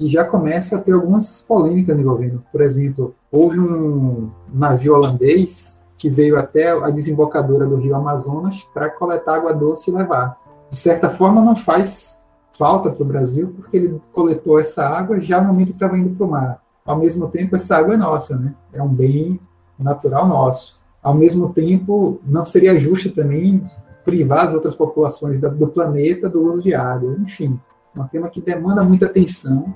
e 0.00 0.08
já 0.08 0.24
começa 0.24 0.76
a 0.76 0.80
ter 0.80 0.92
algumas 0.92 1.42
polêmicas 1.42 1.98
envolvendo. 1.98 2.42
Por 2.50 2.62
exemplo, 2.62 3.14
houve 3.30 3.60
um 3.60 4.30
navio 4.50 4.94
holandês 4.94 5.82
que 5.98 6.08
veio 6.08 6.38
até 6.38 6.70
a 6.70 6.88
desembocadura 6.88 7.66
do 7.66 7.76
rio 7.76 7.94
Amazonas 7.94 8.66
para 8.72 8.88
coletar 8.88 9.34
água 9.34 9.52
doce 9.52 9.90
e 9.90 9.94
levar. 9.94 10.40
De 10.70 10.76
certa 10.76 11.10
forma, 11.10 11.42
não 11.42 11.54
faz 11.54 12.17
falta 12.58 12.90
para 12.90 13.02
o 13.02 13.06
Brasil, 13.06 13.54
porque 13.56 13.76
ele 13.76 14.00
coletou 14.12 14.58
essa 14.58 14.86
água 14.86 15.20
já 15.20 15.40
no 15.40 15.48
momento 15.48 15.68
que 15.68 15.74
estava 15.74 15.96
indo 15.96 16.10
para 16.16 16.26
o 16.26 16.30
mar. 16.30 16.62
Ao 16.84 16.98
mesmo 16.98 17.28
tempo, 17.28 17.54
essa 17.54 17.76
água 17.76 17.94
é 17.94 17.96
nossa, 17.96 18.36
né? 18.36 18.54
É 18.72 18.82
um 18.82 18.88
bem 18.88 19.38
natural 19.78 20.26
nosso. 20.26 20.80
Ao 21.02 21.14
mesmo 21.14 21.50
tempo, 21.50 22.20
não 22.26 22.44
seria 22.44 22.78
justo 22.78 23.10
também 23.12 23.64
privar 24.04 24.46
as 24.46 24.54
outras 24.54 24.74
populações 24.74 25.38
do 25.38 25.68
planeta 25.68 26.28
do 26.28 26.42
uso 26.48 26.62
de 26.62 26.74
água. 26.74 27.16
Enfim, 27.20 27.60
é 27.94 28.00
um 28.00 28.06
tema 28.08 28.28
que 28.28 28.40
demanda 28.40 28.82
muita 28.82 29.06
atenção, 29.06 29.72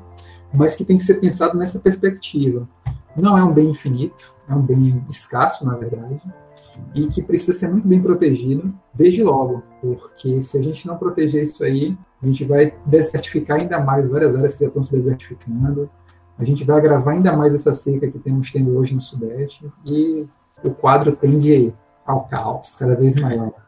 mas 0.53 0.75
que 0.75 0.85
tem 0.85 0.97
que 0.97 1.03
ser 1.03 1.15
pensado 1.15 1.57
nessa 1.57 1.79
perspectiva. 1.79 2.69
Não 3.15 3.37
é 3.37 3.45
um 3.45 3.53
bem 3.53 3.69
infinito, 3.69 4.33
é 4.49 4.55
um 4.55 4.63
bem 4.63 5.05
escasso, 5.09 5.65
na 5.67 5.77
verdade, 5.77 6.21
e 6.95 7.07
que 7.07 7.23
precisa 7.23 7.53
ser 7.53 7.69
muito 7.69 7.87
bem 7.87 8.01
protegido 8.01 8.73
desde 8.95 9.23
logo, 9.23 9.63
porque 9.81 10.41
se 10.41 10.59
a 10.59 10.63
gente 10.63 10.87
não 10.87 10.97
proteger 10.97 11.43
isso 11.43 11.63
aí, 11.65 11.97
a 12.23 12.27
gente 12.27 12.45
vai 12.45 12.75
desertificar 12.87 13.61
ainda 13.61 13.81
mais 13.81 14.09
várias 14.09 14.37
áreas 14.37 14.55
que 14.55 14.61
já 14.61 14.69
estão 14.69 14.83
se 14.83 14.93
desertificando, 14.93 15.91
a 16.39 16.45
gente 16.45 16.65
vai 16.65 16.79
agravar 16.79 17.15
ainda 17.15 17.37
mais 17.37 17.55
essa 17.55 17.73
seca 17.73 18.11
que 18.11 18.19
temos 18.19 18.51
tendo 18.51 18.77
hoje 18.77 18.95
no 18.95 19.01
Sudeste, 19.01 19.71
e 19.85 20.27
o 20.65 20.71
quadro 20.71 21.13
tende 21.13 21.73
ao 22.07 22.25
caos 22.25 22.75
cada 22.75 22.97
vez 22.97 23.17
maior. 23.17 23.53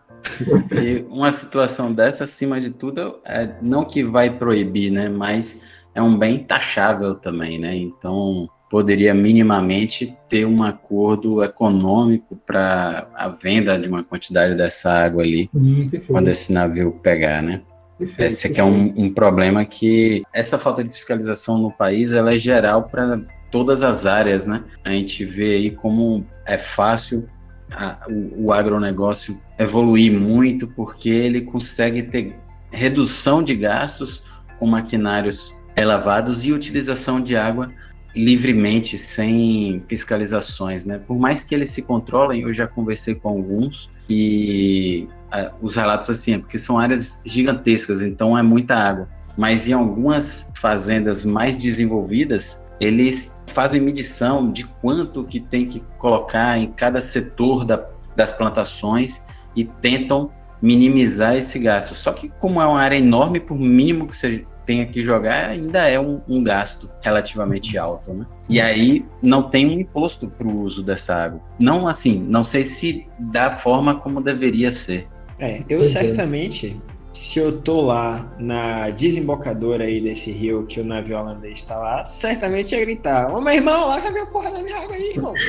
E 0.72 1.06
uma 1.10 1.30
situação 1.30 1.92
dessa, 1.92 2.24
acima 2.24 2.58
de 2.58 2.70
tudo, 2.70 3.20
é 3.26 3.56
não 3.60 3.84
que 3.84 4.02
vai 4.02 4.30
proibir, 4.30 4.90
né? 4.90 5.06
Mas 5.06 5.60
é 5.94 6.02
um 6.02 6.18
bem 6.18 6.42
taxável 6.42 7.14
também, 7.14 7.58
né? 7.58 7.76
Então 7.76 8.48
poderia 8.74 9.14
minimamente 9.14 10.18
ter 10.28 10.44
um 10.44 10.64
acordo 10.64 11.44
econômico 11.44 12.34
para 12.44 13.06
a 13.14 13.28
venda 13.28 13.78
de 13.78 13.88
uma 13.88 14.02
quantidade 14.02 14.56
dessa 14.56 14.90
água 14.90 15.22
ali 15.22 15.46
Sim, 15.46 15.88
quando 16.08 16.26
esse 16.26 16.52
navio 16.52 16.90
pegar, 17.00 17.40
né? 17.40 17.62
Perfeito, 17.96 18.26
esse 18.26 18.48
aqui 18.48 18.58
é 18.58 18.64
um, 18.64 18.92
um, 18.96 19.14
problema 19.14 19.64
que 19.64 20.24
essa 20.32 20.58
falta 20.58 20.82
de 20.82 20.90
fiscalização 20.90 21.56
no 21.56 21.70
país 21.70 22.10
ela 22.10 22.32
é 22.32 22.36
geral 22.36 22.88
para 22.88 23.20
todas 23.48 23.84
as 23.84 24.06
áreas, 24.06 24.44
né? 24.44 24.64
A 24.84 24.90
gente 24.90 25.24
vê 25.24 25.54
aí 25.54 25.70
como 25.70 26.26
é 26.44 26.58
fácil 26.58 27.28
a, 27.70 28.04
o, 28.08 28.46
o 28.46 28.52
agronegócio 28.52 29.40
evoluir 29.56 30.12
muito 30.12 30.66
porque 30.66 31.10
ele 31.10 31.42
consegue 31.42 32.02
ter 32.02 32.34
redução 32.72 33.40
de 33.40 33.54
gastos 33.54 34.24
com 34.58 34.66
maquinários 34.66 35.54
elevados 35.76 36.44
e 36.44 36.52
utilização 36.52 37.20
de 37.20 37.36
água 37.36 37.70
livremente, 38.14 38.96
sem 38.96 39.82
fiscalizações, 39.88 40.84
né? 40.84 40.98
Por 40.98 41.18
mais 41.18 41.44
que 41.44 41.54
eles 41.54 41.70
se 41.70 41.82
controlem, 41.82 42.42
eu 42.42 42.52
já 42.52 42.66
conversei 42.66 43.14
com 43.14 43.28
alguns 43.28 43.90
e 44.08 45.08
uh, 45.32 45.52
os 45.60 45.74
relatos 45.74 46.08
assim, 46.10 46.34
é 46.34 46.38
porque 46.38 46.58
são 46.58 46.78
áreas 46.78 47.20
gigantescas, 47.24 48.02
então 48.02 48.36
é 48.38 48.42
muita 48.42 48.76
água. 48.76 49.08
Mas 49.36 49.66
em 49.66 49.72
algumas 49.72 50.50
fazendas 50.54 51.24
mais 51.24 51.56
desenvolvidas, 51.56 52.62
eles 52.80 53.42
fazem 53.48 53.80
medição 53.80 54.50
de 54.50 54.64
quanto 54.80 55.24
que 55.24 55.40
tem 55.40 55.66
que 55.66 55.82
colocar 55.98 56.58
em 56.58 56.70
cada 56.70 57.00
setor 57.00 57.64
da, 57.64 57.84
das 58.14 58.32
plantações 58.32 59.22
e 59.56 59.64
tentam 59.64 60.30
minimizar 60.62 61.36
esse 61.36 61.58
gasto. 61.58 61.94
Só 61.94 62.12
que 62.12 62.30
como 62.38 62.60
é 62.60 62.66
uma 62.66 62.80
área 62.80 62.96
enorme, 62.96 63.40
por 63.40 63.58
mínimo 63.58 64.06
que 64.06 64.16
você 64.16 64.46
tenha 64.66 64.86
que 64.86 65.02
jogar, 65.02 65.50
ainda 65.50 65.88
é 65.88 65.98
um, 65.98 66.20
um 66.28 66.42
gasto 66.42 66.90
relativamente 67.02 67.76
alto, 67.78 68.12
né? 68.12 68.26
E 68.48 68.60
aí 68.60 69.04
não 69.22 69.42
tem 69.42 69.66
um 69.66 69.80
imposto 69.80 70.28
para 70.28 70.46
o 70.46 70.60
uso 70.62 70.82
dessa 70.82 71.14
água. 71.14 71.40
Não 71.58 71.86
assim, 71.86 72.18
não 72.28 72.44
sei 72.44 72.64
se 72.64 73.06
da 73.18 73.50
forma 73.50 73.94
como 73.94 74.20
deveria 74.20 74.70
ser. 74.70 75.08
É, 75.38 75.60
eu 75.68 75.78
pois 75.78 75.96
é. 75.96 76.00
certamente 76.00 76.80
é 76.90 76.94
se 77.14 77.38
eu 77.38 77.60
tô 77.60 77.80
lá 77.80 78.28
na 78.38 78.90
desembocadora 78.90 79.84
aí 79.84 80.00
desse 80.00 80.32
rio 80.32 80.66
que 80.66 80.80
o 80.80 80.84
navio 80.84 81.16
holandês 81.16 81.60
está 81.60 81.76
lá, 81.78 82.04
certamente 82.04 82.74
ia 82.74 82.80
gritar: 82.80 83.32
Ô 83.32 83.40
meu 83.40 83.54
irmão, 83.54 83.86
lá 83.86 84.00
cadê 84.00 84.18
a 84.18 84.26
porra 84.26 84.50
da 84.50 84.60
minha 84.62 84.76
água 84.76 84.94
aí, 84.94 85.10
irmão? 85.10 85.32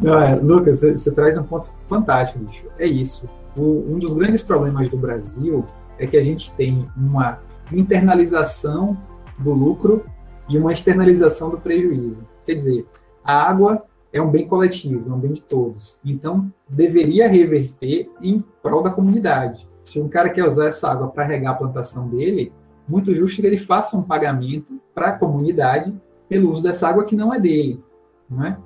Não, 0.00 0.22
é, 0.22 0.34
Lucas, 0.36 0.80
você, 0.80 0.92
você, 0.92 1.12
traz 1.12 1.36
um 1.36 1.42
ponto 1.42 1.68
fantástico, 1.86 2.38
bicho. 2.38 2.64
É 2.78 2.86
isso. 2.86 3.28
O, 3.54 3.84
um 3.92 3.98
dos 3.98 4.14
grandes 4.14 4.40
problemas 4.40 4.88
do 4.88 4.96
Brasil 4.96 5.66
é 6.02 6.06
que 6.06 6.16
a 6.16 6.22
gente 6.22 6.50
tem 6.52 6.88
uma 6.96 7.38
internalização 7.72 8.98
do 9.38 9.52
lucro 9.52 10.04
e 10.48 10.58
uma 10.58 10.72
externalização 10.72 11.48
do 11.48 11.60
prejuízo. 11.60 12.26
Quer 12.44 12.54
dizer, 12.54 12.86
a 13.24 13.40
água 13.48 13.84
é 14.12 14.20
um 14.20 14.28
bem 14.28 14.48
coletivo, 14.48 15.08
é 15.08 15.14
um 15.14 15.18
bem 15.18 15.32
de 15.32 15.42
todos. 15.44 16.00
Então, 16.04 16.52
deveria 16.68 17.28
reverter 17.28 18.10
em 18.20 18.44
prol 18.60 18.82
da 18.82 18.90
comunidade. 18.90 19.68
Se 19.84 20.00
um 20.00 20.08
cara 20.08 20.28
quer 20.28 20.44
usar 20.44 20.66
essa 20.66 20.90
água 20.90 21.06
para 21.06 21.24
regar 21.24 21.52
a 21.52 21.56
plantação 21.56 22.08
dele, 22.08 22.52
muito 22.88 23.14
justo 23.14 23.40
que 23.40 23.46
ele 23.46 23.56
faça 23.56 23.96
um 23.96 24.02
pagamento 24.02 24.80
para 24.92 25.08
a 25.08 25.18
comunidade 25.18 25.94
pelo 26.28 26.50
uso 26.50 26.64
dessa 26.64 26.88
água 26.88 27.04
que 27.04 27.14
não 27.14 27.32
é 27.32 27.38
dele, 27.38 27.80
não 28.28 28.44
é? 28.44 28.58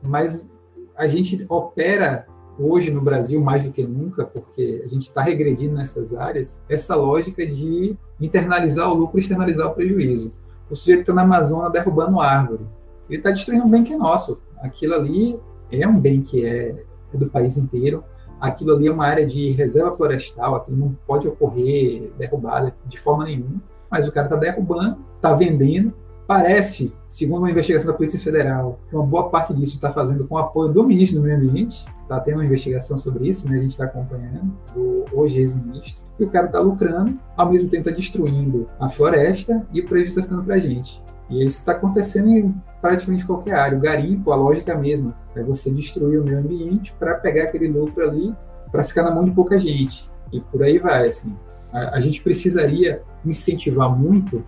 Mas 0.00 0.48
a 0.96 1.08
gente 1.08 1.44
opera 1.48 2.26
hoje 2.58 2.90
no 2.90 3.00
Brasil 3.00 3.40
mais 3.40 3.64
do 3.64 3.70
que 3.70 3.82
nunca, 3.82 4.24
porque 4.24 4.82
a 4.84 4.88
gente 4.88 5.02
está 5.02 5.22
regredindo 5.22 5.74
nessas 5.74 6.14
áreas, 6.14 6.62
essa 6.68 6.94
lógica 6.96 7.46
de 7.46 7.96
internalizar 8.20 8.90
o 8.90 8.94
lucro 8.94 9.18
e 9.18 9.20
externalizar 9.20 9.68
o 9.68 9.74
prejuízo. 9.74 10.30
O 10.70 10.76
sujeito 10.76 11.00
está 11.00 11.14
na 11.14 11.22
Amazônia 11.22 11.70
derrubando 11.70 12.20
árvore, 12.20 12.66
ele 13.08 13.18
está 13.18 13.30
destruindo 13.30 13.64
um 13.64 13.70
bem 13.70 13.84
que 13.84 13.94
é 13.94 13.96
nosso 13.96 14.38
aquilo 14.60 14.94
ali 14.94 15.38
é 15.70 15.86
um 15.86 15.98
bem 15.98 16.22
que 16.22 16.44
é, 16.44 16.84
é 17.12 17.16
do 17.16 17.28
país 17.28 17.56
inteiro. 17.56 18.04
Aquilo 18.40 18.74
ali 18.74 18.86
é 18.86 18.92
uma 18.92 19.04
área 19.04 19.26
de 19.26 19.50
reserva 19.50 19.94
florestal, 19.94 20.54
aquilo 20.54 20.76
não 20.76 20.96
pode 21.06 21.26
ocorrer 21.26 22.10
derrubada 22.16 22.74
de 22.86 22.98
forma 22.98 23.24
nenhuma. 23.24 23.60
Mas 23.90 24.06
o 24.06 24.12
cara 24.12 24.26
está 24.26 24.36
derrubando, 24.36 24.98
está 25.16 25.32
vendendo. 25.32 25.92
Parece, 26.28 26.92
segundo 27.08 27.38
uma 27.38 27.50
investigação 27.50 27.90
da 27.90 27.96
Polícia 27.96 28.20
Federal, 28.20 28.78
que 28.90 28.94
uma 28.94 29.06
boa 29.06 29.30
parte 29.30 29.54
disso 29.54 29.76
está 29.76 29.90
fazendo 29.90 30.26
com 30.26 30.34
o 30.34 30.38
apoio 30.38 30.70
do 30.70 30.84
ministro 30.84 31.18
do 31.18 31.24
Meio 31.24 31.38
Ambiente. 31.38 31.86
Está 32.02 32.20
tendo 32.20 32.34
uma 32.34 32.44
investigação 32.44 32.98
sobre 32.98 33.26
isso, 33.26 33.48
né? 33.48 33.56
a 33.56 33.62
gente 33.62 33.70
está 33.70 33.84
acompanhando, 33.84 34.54
do 34.74 35.06
hoje 35.10 35.38
ex-ministro. 35.38 36.04
E 36.20 36.24
o 36.24 36.28
cara 36.28 36.44
está 36.44 36.60
lucrando, 36.60 37.18
ao 37.34 37.50
mesmo 37.50 37.70
tempo 37.70 37.88
está 37.88 37.98
destruindo 37.98 38.68
a 38.78 38.90
floresta 38.90 39.66
e 39.72 39.80
o 39.80 39.88
prejuízo 39.88 40.18
está 40.18 40.22
ficando 40.28 40.44
para 40.44 40.56
a 40.56 40.58
gente. 40.58 41.02
E 41.30 41.38
isso 41.46 41.60
está 41.60 41.72
acontecendo 41.72 42.28
em 42.28 42.54
praticamente 42.82 43.24
qualquer 43.24 43.54
área. 43.54 43.78
O 43.78 43.80
garimpo, 43.80 44.30
a 44.30 44.36
lógica 44.36 44.72
é 44.72 44.74
a 44.74 44.78
mesma. 44.78 45.16
É 45.34 45.42
você 45.42 45.70
destruir 45.70 46.20
o 46.20 46.24
meio 46.24 46.40
ambiente 46.40 46.94
para 46.98 47.14
pegar 47.14 47.44
aquele 47.44 47.68
lucro 47.68 48.06
ali 48.06 48.34
para 48.70 48.84
ficar 48.84 49.02
na 49.02 49.10
mão 49.10 49.24
de 49.24 49.30
pouca 49.30 49.58
gente. 49.58 50.10
E 50.30 50.42
por 50.42 50.62
aí 50.62 50.78
vai, 50.78 51.08
assim. 51.08 51.34
A, 51.72 51.96
a 51.96 52.00
gente 52.02 52.22
precisaria 52.22 53.02
incentivar 53.24 53.96
muito 53.98 54.44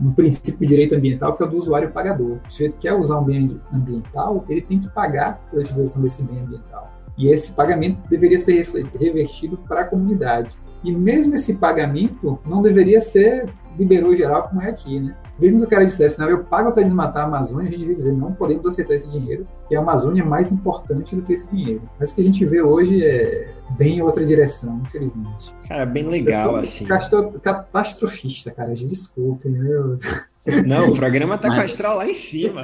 um 0.00 0.12
princípio 0.12 0.58
de 0.58 0.66
direito 0.66 0.94
ambiental 0.94 1.34
que 1.34 1.42
é 1.42 1.46
o 1.46 1.48
do 1.48 1.56
usuário 1.56 1.90
pagador. 1.90 2.38
O 2.46 2.50
sujeito 2.50 2.76
quer 2.76 2.94
usar 2.94 3.18
um 3.18 3.24
bem 3.24 3.60
ambiental, 3.72 4.44
ele 4.48 4.60
tem 4.60 4.78
que 4.78 4.88
pagar 4.88 5.40
pela 5.50 5.62
utilização 5.62 6.02
desse 6.02 6.22
bem 6.22 6.40
ambiental. 6.40 6.92
E 7.16 7.28
esse 7.28 7.52
pagamento 7.52 7.98
deveria 8.08 8.38
ser 8.38 8.68
revertido 8.98 9.56
para 9.56 9.82
a 9.82 9.84
comunidade. 9.84 10.56
E 10.84 10.92
mesmo 10.92 11.34
esse 11.34 11.54
pagamento 11.54 12.38
não 12.46 12.60
deveria 12.60 13.00
ser 13.00 13.52
liberou 13.78 14.14
geral 14.14 14.48
como 14.48 14.62
é 14.62 14.70
aqui, 14.70 15.00
né? 15.00 15.16
Mesmo 15.38 15.60
que 15.60 15.66
o 15.66 15.68
cara 15.68 15.84
dissesse, 15.84 16.18
não, 16.18 16.28
eu 16.28 16.44
pago 16.44 16.72
para 16.72 16.82
desmatar 16.82 17.24
a 17.24 17.26
Amazônia, 17.26 17.68
a 17.68 17.72
gente 17.72 17.84
vai 17.84 17.94
dizer, 17.94 18.12
não 18.12 18.32
podemos 18.32 18.66
aceitar 18.66 18.94
esse 18.94 19.08
dinheiro, 19.08 19.46
que 19.68 19.76
a 19.76 19.80
Amazônia 19.80 20.22
é 20.22 20.24
mais 20.24 20.50
importante 20.50 21.14
do 21.14 21.22
que 21.22 21.32
esse 21.32 21.48
dinheiro. 21.48 21.82
Mas 21.98 22.10
o 22.10 22.14
que 22.14 22.22
a 22.22 22.24
gente 22.24 22.44
vê 22.44 22.62
hoje 22.62 23.04
é 23.04 23.52
bem 23.76 24.00
outra 24.02 24.24
direção, 24.24 24.80
infelizmente. 24.84 25.54
Cara, 25.68 25.84
bem 25.84 26.08
legal, 26.08 26.56
assim. 26.56 26.86
Catastrofista, 27.42 28.50
cara, 28.50 28.72
desculpem, 28.74 29.52
meu. 29.52 29.98
Não, 30.64 30.90
o 30.90 30.96
programa 30.96 31.36
tá 31.36 31.48
Mas... 31.48 31.56
com 31.56 31.62
a 31.62 31.64
astral 31.64 31.96
lá 31.96 32.08
em 32.08 32.14
cima. 32.14 32.62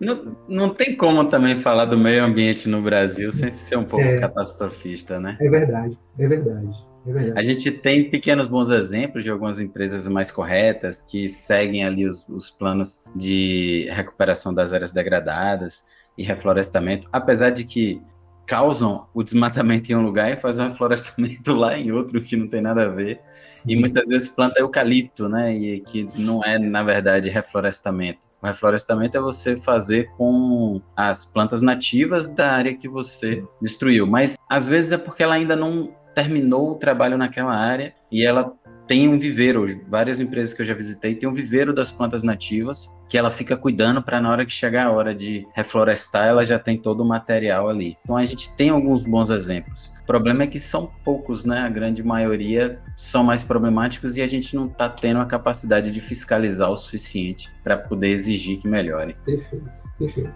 não, 0.00 0.36
não 0.48 0.68
tem 0.70 0.96
como 0.96 1.24
também 1.26 1.56
falar 1.56 1.84
do 1.84 1.96
meio 1.96 2.24
ambiente 2.24 2.68
no 2.68 2.82
Brasil 2.82 3.30
sem 3.30 3.56
ser 3.56 3.78
um 3.78 3.84
pouco 3.84 4.04
é, 4.04 4.18
catastrofista, 4.18 5.20
né? 5.20 5.36
É 5.40 5.48
verdade, 5.48 5.96
é 6.18 6.26
verdade. 6.26 6.76
É 7.06 7.38
a 7.38 7.42
gente 7.42 7.70
tem 7.70 8.10
pequenos 8.10 8.46
bons 8.48 8.68
exemplos 8.68 9.22
de 9.22 9.30
algumas 9.30 9.60
empresas 9.60 10.08
mais 10.08 10.30
corretas 10.32 11.02
que 11.02 11.28
seguem 11.28 11.84
ali 11.84 12.08
os, 12.08 12.26
os 12.28 12.50
planos 12.50 13.02
de 13.14 13.88
recuperação 13.92 14.52
das 14.52 14.72
áreas 14.72 14.90
degradadas 14.90 15.84
e 16.18 16.24
reflorestamento, 16.24 17.08
apesar 17.12 17.50
de 17.50 17.64
que 17.64 18.02
causam 18.46 19.06
o 19.12 19.22
desmatamento 19.22 19.90
em 19.90 19.96
um 19.96 20.02
lugar 20.02 20.32
e 20.32 20.36
fazem 20.36 20.64
o 20.64 20.68
reflorestamento 20.68 21.52
lá 21.54 21.76
em 21.76 21.90
outro 21.90 22.20
que 22.20 22.36
não 22.36 22.48
tem 22.48 22.60
nada 22.60 22.84
a 22.84 22.88
ver. 22.88 23.20
Sim. 23.48 23.72
E 23.72 23.76
muitas 23.76 24.06
vezes 24.06 24.28
planta 24.28 24.60
eucalipto, 24.60 25.28
né? 25.28 25.54
E 25.54 25.80
que 25.80 26.06
não 26.16 26.44
é, 26.44 26.58
na 26.58 26.82
verdade, 26.82 27.28
reflorestamento. 27.28 28.20
O 28.40 28.46
reflorestamento 28.46 29.16
é 29.16 29.20
você 29.20 29.56
fazer 29.56 30.08
com 30.16 30.80
as 30.94 31.24
plantas 31.24 31.60
nativas 31.60 32.28
da 32.28 32.52
área 32.52 32.74
que 32.74 32.88
você 32.88 33.42
destruiu. 33.60 34.06
Mas 34.06 34.36
às 34.48 34.66
vezes 34.68 34.92
é 34.92 34.98
porque 34.98 35.22
ela 35.22 35.34
ainda 35.34 35.56
não 35.56 35.92
terminou 36.16 36.70
o 36.70 36.74
trabalho 36.76 37.18
naquela 37.18 37.54
área 37.54 37.92
e 38.10 38.24
ela 38.24 38.54
tem 38.86 39.06
um 39.06 39.18
viveiro. 39.18 39.66
Várias 39.86 40.18
empresas 40.18 40.54
que 40.54 40.62
eu 40.62 40.66
já 40.66 40.72
visitei 40.72 41.14
têm 41.14 41.28
um 41.28 41.34
viveiro 41.34 41.74
das 41.74 41.90
plantas 41.90 42.22
nativas 42.22 42.90
que 43.08 43.18
ela 43.18 43.30
fica 43.30 43.56
cuidando 43.56 44.02
para 44.02 44.20
na 44.20 44.30
hora 44.30 44.46
que 44.46 44.50
chegar 44.50 44.86
a 44.86 44.90
hora 44.90 45.14
de 45.14 45.46
reflorestar, 45.54 46.26
ela 46.26 46.44
já 46.44 46.58
tem 46.58 46.78
todo 46.78 47.02
o 47.02 47.04
material 47.06 47.68
ali. 47.68 47.98
Então 48.02 48.16
a 48.16 48.24
gente 48.24 48.50
tem 48.56 48.70
alguns 48.70 49.04
bons 49.04 49.28
exemplos. 49.28 49.92
O 50.02 50.06
problema 50.06 50.44
é 50.44 50.46
que 50.46 50.58
são 50.58 50.90
poucos, 51.04 51.44
né? 51.44 51.60
A 51.60 51.68
grande 51.68 52.02
maioria 52.02 52.80
são 52.96 53.22
mais 53.22 53.42
problemáticos 53.42 54.16
e 54.16 54.22
a 54.22 54.26
gente 54.26 54.56
não 54.56 54.66
está 54.66 54.88
tendo 54.88 55.20
a 55.20 55.26
capacidade 55.26 55.92
de 55.92 56.00
fiscalizar 56.00 56.70
o 56.70 56.76
suficiente 56.76 57.52
para 57.62 57.76
poder 57.76 58.08
exigir 58.08 58.58
que 58.58 58.66
melhore. 58.66 59.14
Perfeito, 59.24 59.70
perfeito. 59.98 60.34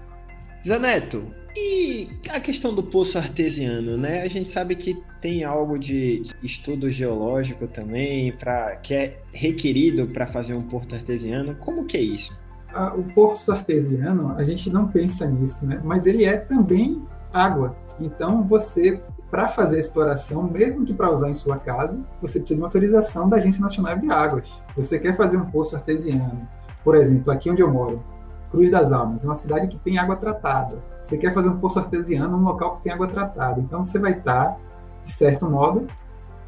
Zaneto, 0.64 1.34
e 1.56 2.08
a 2.28 2.40
questão 2.40 2.74
do 2.74 2.82
poço 2.82 3.18
artesiano, 3.18 3.96
né? 3.96 4.22
A 4.22 4.28
gente 4.28 4.50
sabe 4.50 4.76
que 4.76 5.02
tem 5.20 5.44
algo 5.44 5.78
de 5.78 6.22
estudo 6.42 6.90
geológico 6.90 7.66
também, 7.66 8.32
para 8.32 8.76
que 8.76 8.94
é 8.94 9.18
requerido 9.32 10.06
para 10.06 10.26
fazer 10.26 10.54
um 10.54 10.62
porto 10.62 10.94
artesiano. 10.94 11.54
Como 11.56 11.84
que 11.84 11.96
é 11.96 12.00
isso? 12.00 12.38
O 12.96 13.02
poço 13.14 13.50
artesiano, 13.50 14.34
a 14.36 14.44
gente 14.44 14.70
não 14.70 14.86
pensa 14.86 15.26
nisso, 15.26 15.66
né? 15.66 15.80
Mas 15.84 16.06
ele 16.06 16.24
é 16.24 16.36
também 16.36 17.02
água. 17.32 17.76
Então, 17.98 18.44
você, 18.44 19.00
para 19.30 19.48
fazer 19.48 19.76
a 19.76 19.80
exploração, 19.80 20.44
mesmo 20.44 20.84
que 20.84 20.94
para 20.94 21.12
usar 21.12 21.28
em 21.28 21.34
sua 21.34 21.58
casa, 21.58 21.98
você 22.22 22.38
precisa 22.38 22.54
de 22.54 22.60
uma 22.60 22.68
autorização 22.68 23.28
da 23.28 23.36
Agência 23.36 23.60
Nacional 23.60 23.98
de 23.98 24.08
Águas. 24.10 24.48
Você 24.76 24.98
quer 24.98 25.16
fazer 25.16 25.36
um 25.36 25.46
poço 25.46 25.74
artesiano, 25.74 26.48
por 26.84 26.96
exemplo, 26.96 27.32
aqui 27.32 27.50
onde 27.50 27.60
eu 27.60 27.70
moro, 27.70 28.02
Cruz 28.50 28.70
das 28.70 28.90
Almas, 28.90 29.24
uma 29.24 29.34
cidade 29.34 29.68
que 29.68 29.78
tem 29.78 29.96
água 29.96 30.16
tratada. 30.16 30.82
Você 31.00 31.16
quer 31.16 31.32
fazer 31.32 31.48
um 31.48 31.58
poço 31.58 31.78
artesiano 31.78 32.36
num 32.36 32.44
local 32.44 32.76
que 32.76 32.82
tem 32.82 32.92
água 32.92 33.06
tratada. 33.06 33.60
Então 33.60 33.84
você 33.84 33.98
vai 33.98 34.12
estar, 34.12 34.58
de 35.02 35.10
certo 35.10 35.48
modo, 35.48 35.86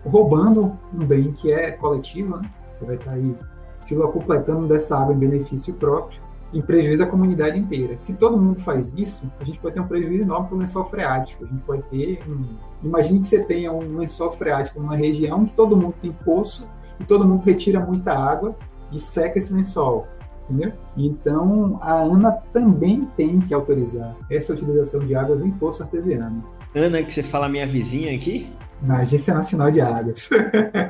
roubando 0.05 0.77
um 0.93 1.07
bem 1.07 1.33
que 1.33 1.53
é 1.53 1.71
coletivo, 1.71 2.37
né? 2.39 2.51
Você 2.73 2.85
vai 2.85 2.97
estar 2.97 3.13
aí 3.13 3.37
se 3.81 3.95
locupletando 3.95 4.67
dessa 4.67 4.99
água 4.99 5.15
em 5.15 5.19
benefício 5.19 5.75
próprio, 5.75 6.21
em 6.53 6.61
prejuízo 6.61 6.99
da 6.99 7.07
comunidade 7.07 7.59
inteira. 7.59 7.95
Se 7.99 8.15
todo 8.15 8.37
mundo 8.37 8.59
faz 8.61 8.93
isso, 8.95 9.31
a 9.41 9.45
gente 9.45 9.61
pode 9.61 9.75
ter 9.75 9.81
um 9.81 9.87
prejuízo 9.87 10.25
enorme 10.25 10.49
para 10.49 10.57
o 10.57 10.59
lençol 10.59 10.85
freático. 10.85 11.45
A 11.45 11.47
gente 11.47 11.63
pode 11.63 11.83
ter 11.85 12.23
um... 12.29 12.57
Imagine 12.83 13.21
que 13.21 13.29
você 13.29 13.45
tenha 13.45 13.73
um 13.73 13.97
lençol 13.97 14.33
freático 14.33 14.81
numa 14.81 14.97
região 14.97 15.45
que 15.45 15.55
todo 15.55 15.77
mundo 15.77 15.95
tem 16.03 16.13
poço 16.13 16.69
e 16.99 17.05
todo 17.05 17.27
mundo 17.27 17.45
retira 17.45 17.79
muita 17.79 18.13
água 18.13 18.57
e 18.91 18.99
seca 18.99 19.39
esse 19.39 19.53
lençol 19.53 20.07
entendeu? 20.49 20.73
Então, 20.97 21.79
a 21.83 21.95
ANA 21.95 22.33
também 22.53 23.03
tem 23.17 23.41
que 23.41 23.55
autorizar 23.55 24.17
essa 24.31 24.53
utilização 24.53 25.07
de 25.07 25.15
águas 25.15 25.43
em 25.43 25.51
poço 25.51 25.83
artesiano. 25.83 26.45
Ana, 26.75 27.03
que 27.03 27.13
você 27.13 27.23
fala 27.23 27.49
minha 27.49 27.67
vizinha 27.67 28.15
aqui? 28.15 28.53
Na 28.81 28.99
Agência 28.99 29.35
Nacional 29.35 29.71
de 29.71 29.81
Águas. 29.81 30.29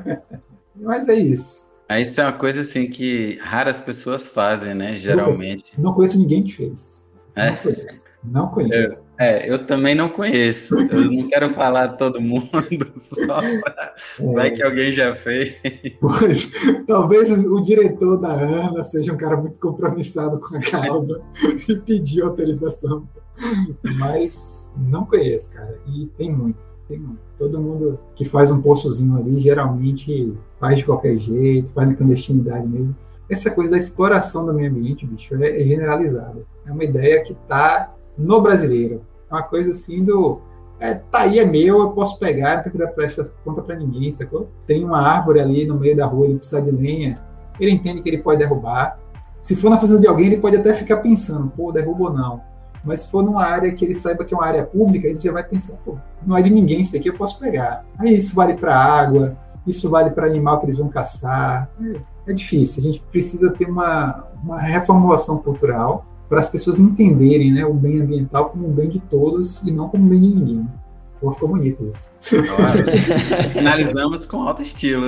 Mas 0.77 1.09
é 1.09 1.15
isso. 1.15 1.73
Isso 1.91 2.21
é 2.21 2.25
uma 2.25 2.33
coisa 2.33 2.63
assim 2.63 2.89
que 2.89 3.39
raras 3.43 3.81
pessoas 3.81 4.29
fazem, 4.29 4.75
né? 4.75 4.97
Geralmente. 4.97 5.79
Não 5.79 5.93
conheço, 5.93 6.19
ninguém 6.19 6.43
que 6.43 6.53
fez. 6.53 7.11
É? 7.35 7.51
Não 7.51 7.57
conheço. 7.57 8.13
Não 8.25 8.49
conheço. 8.49 9.01
Eu, 9.19 9.25
é, 9.25 9.51
eu 9.51 9.67
também 9.67 9.95
não 9.95 10.09
conheço. 10.09 10.79
Eu 10.79 11.11
não 11.11 11.29
quero 11.29 11.51
falar 11.51 11.89
todo 11.97 12.21
mundo, 12.21 12.49
só 13.13 13.41
pra... 13.61 13.95
é. 14.21 14.33
vai 14.33 14.51
que 14.51 14.63
alguém 14.63 14.93
já 14.93 15.15
fez. 15.17 15.57
Pois, 16.01 16.51
talvez 16.87 17.31
o 17.31 17.61
diretor 17.61 18.19
da 18.19 18.33
ANA 18.33 18.85
seja 18.85 19.13
um 19.13 19.17
cara 19.17 19.37
muito 19.37 19.59
compromissado 19.59 20.39
com 20.39 20.57
a 20.57 20.61
causa 20.61 21.23
e 21.69 21.77
pediu 21.77 22.27
autorização. 22.27 23.09
Mas 23.99 24.73
não 24.77 25.05
conheço, 25.05 25.51
cara. 25.53 25.77
E 25.89 26.07
tem 26.17 26.31
muito, 26.31 26.59
tem 26.87 26.99
muito. 26.99 27.21
Todo 27.37 27.61
mundo 27.61 27.99
que 28.15 28.25
faz 28.25 28.51
um 28.51 28.61
poçozinho 28.63 29.17
ali, 29.17 29.39
geralmente 29.39 30.33
faz 30.61 30.79
de 30.79 30.85
qualquer 30.85 31.17
jeito, 31.17 31.71
faz 31.71 31.89
na 31.89 31.95
clandestinidade 31.95 32.69
mesmo. 32.69 32.95
Essa 33.33 33.51
coisa 33.51 33.71
da 33.71 33.79
exploração 33.79 34.45
do 34.45 34.53
meio 34.53 34.71
ambiente, 34.71 35.07
bicho, 35.07 35.35
é, 35.43 35.63
é 35.63 35.65
generalizada. 35.65 36.45
É 36.67 36.71
uma 36.71 36.85
ideia 36.85 37.23
que 37.23 37.33
está 37.33 37.95
no 38.17 38.43
brasileiro. 38.43 39.01
É 39.31 39.35
uma 39.35 39.43
coisa 39.43 39.71
assim 39.71 40.05
do. 40.05 40.41
É, 40.79 40.95
tá 40.95 41.21
aí, 41.21 41.39
é 41.39 41.45
meu, 41.45 41.81
eu 41.81 41.91
posso 41.93 42.19
pegar, 42.19 42.57
não 42.57 42.63
tem 42.65 42.73
que 42.73 42.79
dar 42.79 42.89
presta 42.89 43.33
conta 43.43 43.63
para 43.63 43.77
ninguém, 43.77 44.11
sacou? 44.11 44.51
Tem 44.67 44.85
uma 44.85 45.01
árvore 45.01 45.41
ali 45.41 45.65
no 45.65 45.79
meio 45.79 45.97
da 45.97 46.05
rua, 46.05 46.27
ele 46.27 46.37
precisa 46.37 46.61
de 46.61 46.73
lenha, 46.73 47.23
ele 47.59 47.71
entende 47.71 48.03
que 48.03 48.11
ele 48.11 48.19
pode 48.19 48.39
derrubar. 48.39 48.99
Se 49.41 49.57
for 49.57 49.71
na 49.71 49.81
fazenda 49.81 50.01
de 50.01 50.09
alguém, 50.09 50.27
ele 50.27 50.39
pode 50.39 50.57
até 50.57 50.75
ficar 50.75 50.99
pensando, 50.99 51.49
pô, 51.51 51.73
derrubo 51.73 52.05
ou 52.05 52.13
não. 52.13 52.43
Mas 52.85 53.03
se 53.03 53.11
for 53.11 53.23
numa 53.23 53.45
área 53.45 53.73
que 53.73 53.85
ele 53.85 53.95
saiba 53.95 54.25
que 54.25 54.35
é 54.35 54.37
uma 54.37 54.47
área 54.47 54.65
pública, 54.65 55.07
ele 55.07 55.19
já 55.19 55.33
vai 55.33 55.45
pensar, 55.45 55.77
pô, 55.85 55.97
não 56.27 56.37
é 56.37 56.43
de 56.43 56.51
ninguém 56.51 56.81
isso 56.81 56.97
aqui, 56.97 57.09
eu 57.09 57.17
posso 57.17 57.39
pegar. 57.39 57.85
Aí 57.99 58.17
isso 58.17 58.35
vale 58.35 58.55
para 58.55 58.77
água, 58.77 59.37
isso 59.67 59.89
vale 59.89 60.11
para 60.11 60.27
animal 60.27 60.59
que 60.59 60.67
eles 60.67 60.79
vão 60.79 60.89
caçar. 60.89 61.71
É, 61.81 62.01
é, 62.27 62.33
difícil, 62.33 62.81
a 62.81 62.85
gente 62.85 63.01
precisa 63.11 63.51
ter 63.53 63.67
uma, 63.67 64.27
uma 64.43 64.61
reformulação 64.61 65.39
cultural 65.39 66.07
para 66.29 66.41
as 66.41 66.49
pessoas 66.49 66.79
entenderem 66.79 67.53
né, 67.53 67.65
o 67.65 67.75
bem 67.75 68.01
ambiental 68.01 68.51
como 68.51 68.69
um 68.69 68.73
bem 68.73 68.89
de 68.89 69.01
todos 69.01 69.63
e 69.63 69.71
não 69.71 69.89
como 69.89 70.05
um 70.05 70.09
bem 70.09 70.21
de 70.21 70.29
ninguém. 70.29 70.69
Pô, 71.21 71.33
ficou 71.33 71.51
bonito 71.51 71.87
isso. 71.87 72.11
Finalizamos 73.53 74.27
com 74.27 74.43
alto 74.43 74.63
estilo. 74.63 75.07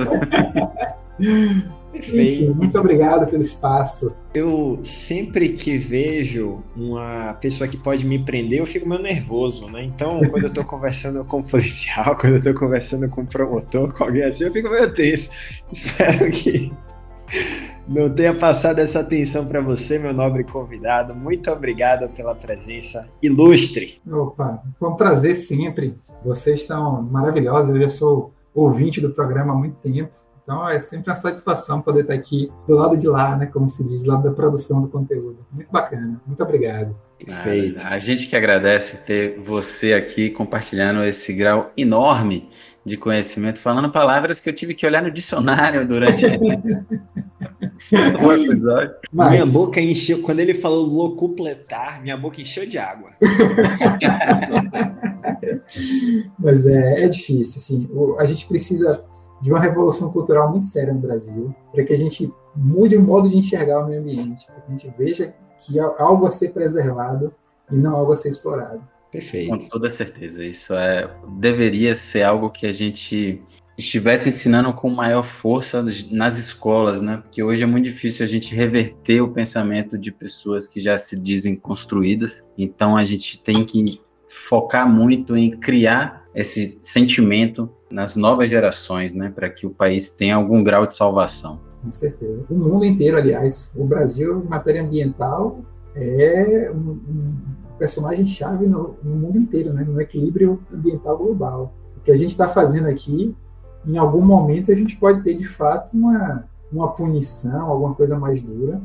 Enfim, 1.93 2.49
muito 2.49 2.77
obrigado 2.77 3.27
pelo 3.27 3.41
espaço. 3.41 4.15
Eu 4.33 4.79
sempre 4.83 5.49
que 5.49 5.77
vejo 5.77 6.61
uma 6.75 7.33
pessoa 7.35 7.67
que 7.67 7.77
pode 7.77 8.05
me 8.05 8.19
prender, 8.19 8.59
eu 8.59 8.65
fico 8.65 8.87
meio 8.87 9.01
nervoso, 9.01 9.69
né? 9.69 9.83
Então, 9.83 10.21
quando 10.29 10.43
eu 10.43 10.53
tô 10.53 10.63
conversando 10.65 11.23
com 11.25 11.39
o 11.39 11.43
policial, 11.43 12.15
quando 12.17 12.35
eu 12.35 12.43
tô 12.43 12.53
conversando 12.53 13.09
com 13.09 13.21
o 13.21 13.25
promotor, 13.25 13.93
com 13.93 14.03
alguém 14.03 14.23
assim, 14.23 14.43
eu 14.43 14.51
fico 14.51 14.69
meio 14.69 14.93
tenso. 14.93 15.29
Espero 15.71 16.29
que 16.31 16.71
não 17.87 18.09
tenha 18.09 18.33
passado 18.33 18.79
essa 18.79 18.99
atenção 18.99 19.45
para 19.45 19.61
você, 19.61 19.99
meu 19.99 20.13
nobre 20.13 20.43
convidado. 20.43 21.13
Muito 21.13 21.51
obrigado 21.51 22.09
pela 22.09 22.35
presença 22.35 23.07
ilustre. 23.21 24.01
Opa, 24.09 24.63
foi 24.79 24.89
um 24.89 24.95
prazer 24.95 25.35
sempre. 25.35 25.95
Vocês 26.23 26.65
são 26.65 27.01
maravilhosos. 27.03 27.75
Eu 27.75 27.81
já 27.81 27.89
sou 27.89 28.33
ouvinte 28.53 28.99
do 28.99 29.11
programa 29.11 29.53
há 29.53 29.55
muito 29.55 29.75
tempo. 29.77 30.11
Então 30.43 30.67
é 30.69 30.79
sempre 30.79 31.09
uma 31.09 31.15
satisfação 31.15 31.81
poder 31.81 32.01
estar 32.01 32.13
aqui 32.13 32.51
do 32.67 32.75
lado 32.75 32.95
de 32.95 33.07
lá, 33.07 33.35
né? 33.35 33.47
Como 33.47 33.67
se 33.67 33.83
diz, 33.83 34.03
do 34.03 34.09
lado 34.09 34.23
da 34.23 34.31
produção 34.31 34.79
do 34.79 34.87
conteúdo. 34.87 35.39
Muito 35.51 35.71
bacana. 35.71 36.21
Muito 36.25 36.41
obrigado. 36.43 36.95
Perfeito. 37.17 37.83
A 37.83 37.97
gente 37.97 38.27
que 38.27 38.35
agradece 38.35 38.97
ter 38.97 39.39
você 39.39 39.93
aqui 39.93 40.29
compartilhando 40.29 41.03
esse 41.03 41.33
grau 41.33 41.71
enorme 41.75 42.49
de 42.85 42.97
conhecimento, 42.97 43.59
falando 43.59 43.91
palavras 43.91 44.39
que 44.39 44.47
eu 44.47 44.53
tive 44.53 44.75
que 44.75 44.85
olhar 44.85 45.01
no 45.01 45.09
dicionário 45.09 45.87
durante 45.87 46.23
o 48.23 48.31
episódio. 48.31 48.93
Mas... 49.11 49.31
Minha 49.31 49.45
boca 49.45 49.81
encheu, 49.81 50.21
quando 50.21 50.41
ele 50.41 50.53
falou 50.53 50.85
locupletar, 50.85 52.03
minha 52.03 52.15
boca 52.15 52.39
encheu 52.39 52.67
de 52.67 52.77
água. 52.77 53.09
Mas 56.37 56.67
é, 56.67 57.05
é 57.05 57.07
difícil, 57.07 57.59
assim, 57.59 57.89
a 58.19 58.25
gente 58.25 58.45
precisa 58.47 59.03
de 59.41 59.51
uma 59.51 59.59
revolução 59.59 60.11
cultural 60.11 60.51
muito 60.51 60.65
séria 60.65 60.93
no 60.93 60.99
Brasil, 60.99 61.55
para 61.71 61.83
que 61.83 61.93
a 61.93 61.97
gente 61.97 62.31
mude 62.55 62.95
o 62.95 63.01
modo 63.01 63.27
de 63.27 63.37
enxergar 63.37 63.83
o 63.83 63.87
meio 63.87 64.01
ambiente, 64.01 64.45
para 64.45 64.61
que 64.61 64.67
a 64.67 64.71
gente 64.71 64.93
veja 64.97 65.33
que 65.57 65.79
há 65.79 65.91
algo 65.97 66.27
a 66.27 66.31
ser 66.31 66.49
preservado 66.49 67.33
e 67.71 67.75
não 67.75 67.95
algo 67.95 68.11
a 68.11 68.15
ser 68.15 68.29
explorado. 68.29 68.79
Perfeito. 69.15 69.49
Com 69.49 69.59
toda 69.69 69.89
certeza. 69.89 70.43
Isso 70.43 70.73
é 70.73 71.09
deveria 71.37 71.95
ser 71.95 72.23
algo 72.23 72.49
que 72.49 72.65
a 72.65 72.71
gente 72.73 73.41
estivesse 73.77 74.29
ensinando 74.29 74.73
com 74.73 74.89
maior 74.89 75.23
força 75.23 75.83
nas 76.11 76.37
escolas, 76.37 77.01
né? 77.01 77.17
Porque 77.17 77.41
hoje 77.41 77.63
é 77.63 77.65
muito 77.65 77.85
difícil 77.85 78.25
a 78.25 78.27
gente 78.27 78.53
reverter 78.53 79.21
o 79.21 79.31
pensamento 79.31 79.97
de 79.97 80.11
pessoas 80.11 80.67
que 80.67 80.79
já 80.79 80.97
se 80.97 81.19
dizem 81.19 81.55
construídas. 81.55 82.43
Então 82.57 82.97
a 82.97 83.03
gente 83.03 83.41
tem 83.41 83.63
que 83.63 84.01
focar 84.27 84.89
muito 84.89 85.35
em 85.35 85.51
criar 85.51 86.25
esse 86.33 86.77
sentimento 86.81 87.69
nas 87.89 88.17
novas 88.17 88.49
gerações, 88.49 89.15
né, 89.15 89.31
para 89.33 89.49
que 89.49 89.65
o 89.65 89.69
país 89.69 90.09
tenha 90.09 90.35
algum 90.35 90.61
grau 90.61 90.85
de 90.85 90.93
salvação. 90.93 91.61
Com 91.81 91.93
certeza. 91.93 92.45
O 92.49 92.55
mundo 92.55 92.83
inteiro, 92.83 93.15
aliás, 93.15 93.71
o 93.75 93.85
Brasil, 93.85 94.43
em 94.43 94.49
matéria 94.49 94.81
ambiental, 94.81 95.63
é 95.95 96.69
um, 96.71 96.91
um 96.91 97.64
personagem-chave 97.77 98.67
no, 98.67 98.95
no, 99.03 99.15
mundo 99.15 99.37
inteiro, 99.37 99.73
né, 99.73 99.83
no 99.83 99.99
equilíbrio 99.99 100.61
ambiental 100.73 101.17
global. 101.17 101.73
O 101.97 102.01
que 102.01 102.11
a 102.11 102.17
gente 102.17 102.29
está 102.29 102.47
fazendo 102.47 102.87
aqui, 102.87 103.35
em 103.85 103.97
algum 103.97 104.21
momento, 104.21 104.71
a 104.71 104.75
gente 104.75 104.95
pode 104.97 105.21
ter, 105.23 105.35
de 105.35 105.47
fato, 105.47 105.95
uma, 105.95 106.47
uma 106.71 106.91
punição, 106.91 107.69
alguma 107.69 107.93
coisa 107.93 108.17
mais 108.17 108.41
dura, 108.41 108.81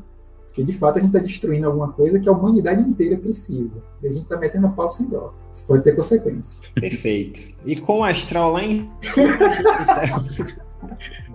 porque 0.50 0.64
de 0.64 0.72
fato 0.76 0.96
a 0.98 1.00
gente 1.00 1.10
está 1.10 1.20
destruindo 1.20 1.66
alguma 1.66 1.92
coisa 1.92 2.18
que 2.18 2.28
a 2.28 2.32
humanidade 2.32 2.82
inteira 2.82 3.16
precisa. 3.16 3.80
E 4.02 4.08
a 4.08 4.10
gente 4.10 4.22
está 4.22 4.36
metendo 4.36 4.66
a 4.66 4.70
pau 4.70 4.90
sem 4.90 5.06
dó. 5.06 5.32
Isso 5.52 5.64
pode 5.64 5.84
ter 5.84 5.94
consequência. 5.94 6.60
Perfeito. 6.74 7.54
E 7.64 7.76
com 7.76 8.00
o 8.00 8.04
astral 8.04 8.52
lá 8.52 8.64
em. 8.64 8.90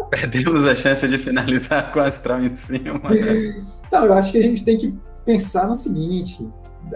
Perdemos 0.10 0.68
a 0.68 0.76
chance 0.76 1.08
de 1.08 1.18
finalizar 1.18 1.94
com 1.94 2.00
o 2.00 2.04
astral 2.04 2.42
em 2.42 2.54
cima. 2.58 3.00
Não, 3.92 4.06
eu 4.06 4.14
acho 4.14 4.32
que 4.34 4.38
a 4.38 4.42
gente 4.42 4.66
tem 4.66 4.78
que 4.78 4.94
pensar 5.24 5.68
no 5.68 5.78
seguinte: 5.78 6.46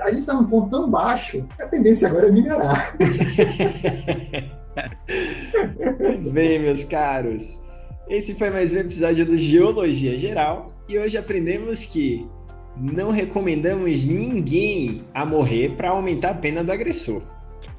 a 0.01 0.09
gente 0.09 0.19
está 0.19 0.33
num 0.33 0.45
ponto 0.45 0.69
tão 0.69 0.89
baixo, 0.89 1.45
a 1.59 1.65
tendência 1.65 2.07
agora 2.07 2.27
é 2.27 2.31
melhorar. 2.31 2.95
pois 5.97 6.27
bem, 6.27 6.59
meus 6.59 6.83
caros. 6.83 7.59
Esse 8.07 8.33
foi 8.35 8.49
mais 8.49 8.73
um 8.73 8.77
episódio 8.77 9.25
do 9.25 9.37
Geologia 9.37 10.17
Geral 10.17 10.71
e 10.87 10.97
hoje 10.97 11.17
aprendemos 11.17 11.85
que 11.85 12.27
não 12.75 13.11
recomendamos 13.11 14.05
ninguém 14.05 15.03
a 15.13 15.25
morrer 15.25 15.75
para 15.75 15.89
aumentar 15.89 16.31
a 16.31 16.35
pena 16.35 16.63
do 16.63 16.71
agressor. 16.71 17.21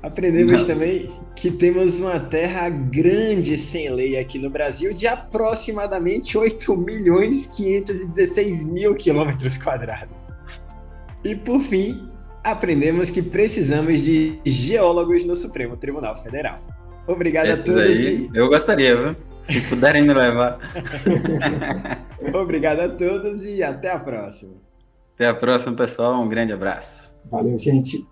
Aprendemos 0.03 0.61
não. 0.61 0.67
também 0.67 1.11
que 1.37 1.51
temos 1.51 1.99
uma 1.99 2.19
terra 2.19 2.69
grande 2.69 3.59
sem 3.59 3.91
lei 3.91 4.19
aqui 4.19 4.39
no 4.39 4.49
Brasil 4.49 4.95
de 4.95 5.07
aproximadamente 5.07 6.39
8 6.39 6.77
milhões 6.77 7.47
516 7.47 8.65
mil 8.65 8.95
quilômetros 8.95 9.59
quadrados. 9.59 10.20
E 11.25 11.35
por 11.35 11.61
fim, 11.61 12.09
aprendemos 12.43 13.11
que 13.11 13.23
precisamos 13.23 14.01
de 14.01 14.39
geólogos 14.45 15.25
no 15.25 15.37
Supremo 15.37 15.77
Tribunal 15.77 16.23
Federal. 16.23 16.61
Obrigado 17.07 17.47
Esse 17.47 17.61
a 17.61 17.65
todos. 17.65 17.83
Aí, 17.83 18.31
e... 18.33 18.39
Eu 18.39 18.49
gostaria, 18.49 18.97
viu? 18.97 19.17
Se 19.41 19.61
puderem 19.63 20.03
me 20.03 20.15
levar. 20.15 20.59
Obrigado 22.35 22.81
a 22.81 22.89
todos 22.89 23.43
e 23.43 23.63
até 23.63 23.91
a 23.91 23.99
próxima. 23.99 24.55
Até 25.15 25.27
a 25.27 25.35
próxima, 25.35 25.75
pessoal. 25.75 26.21
Um 26.23 26.29
grande 26.29 26.53
abraço. 26.53 27.13
Valeu, 27.31 27.59
gente. 27.59 28.07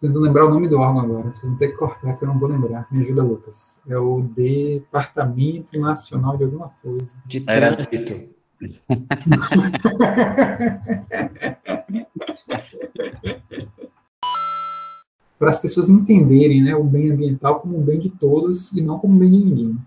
Tentando 0.00 0.20
lembrar 0.20 0.46
o 0.46 0.50
nome 0.50 0.68
do 0.68 0.78
órgão 0.78 1.00
agora. 1.00 1.28
Vocês 1.28 1.48
vão 1.48 1.56
ter 1.56 1.68
que 1.68 1.76
cortar, 1.76 2.16
que 2.16 2.24
eu 2.24 2.28
não 2.28 2.38
vou 2.38 2.48
lembrar. 2.48 2.86
Me 2.90 3.02
ajuda, 3.02 3.22
Lucas. 3.22 3.80
É 3.88 3.98
o 3.98 4.22
Departamento 4.22 5.78
Nacional 5.78 6.36
de 6.36 6.44
alguma 6.44 6.70
coisa. 6.82 7.16
De 7.26 7.40
trânsito. 7.40 8.38
Para 15.38 15.50
as 15.50 15.60
pessoas 15.60 15.88
entenderem 15.88 16.62
né, 16.62 16.74
o 16.74 16.82
bem 16.82 17.12
ambiental 17.12 17.60
como 17.60 17.78
um 17.78 17.82
bem 17.82 18.00
de 18.00 18.10
todos 18.10 18.72
e 18.72 18.82
não 18.82 18.98
como 18.98 19.14
um 19.14 19.18
bem 19.18 19.30
de 19.30 19.38
ninguém. 19.38 19.78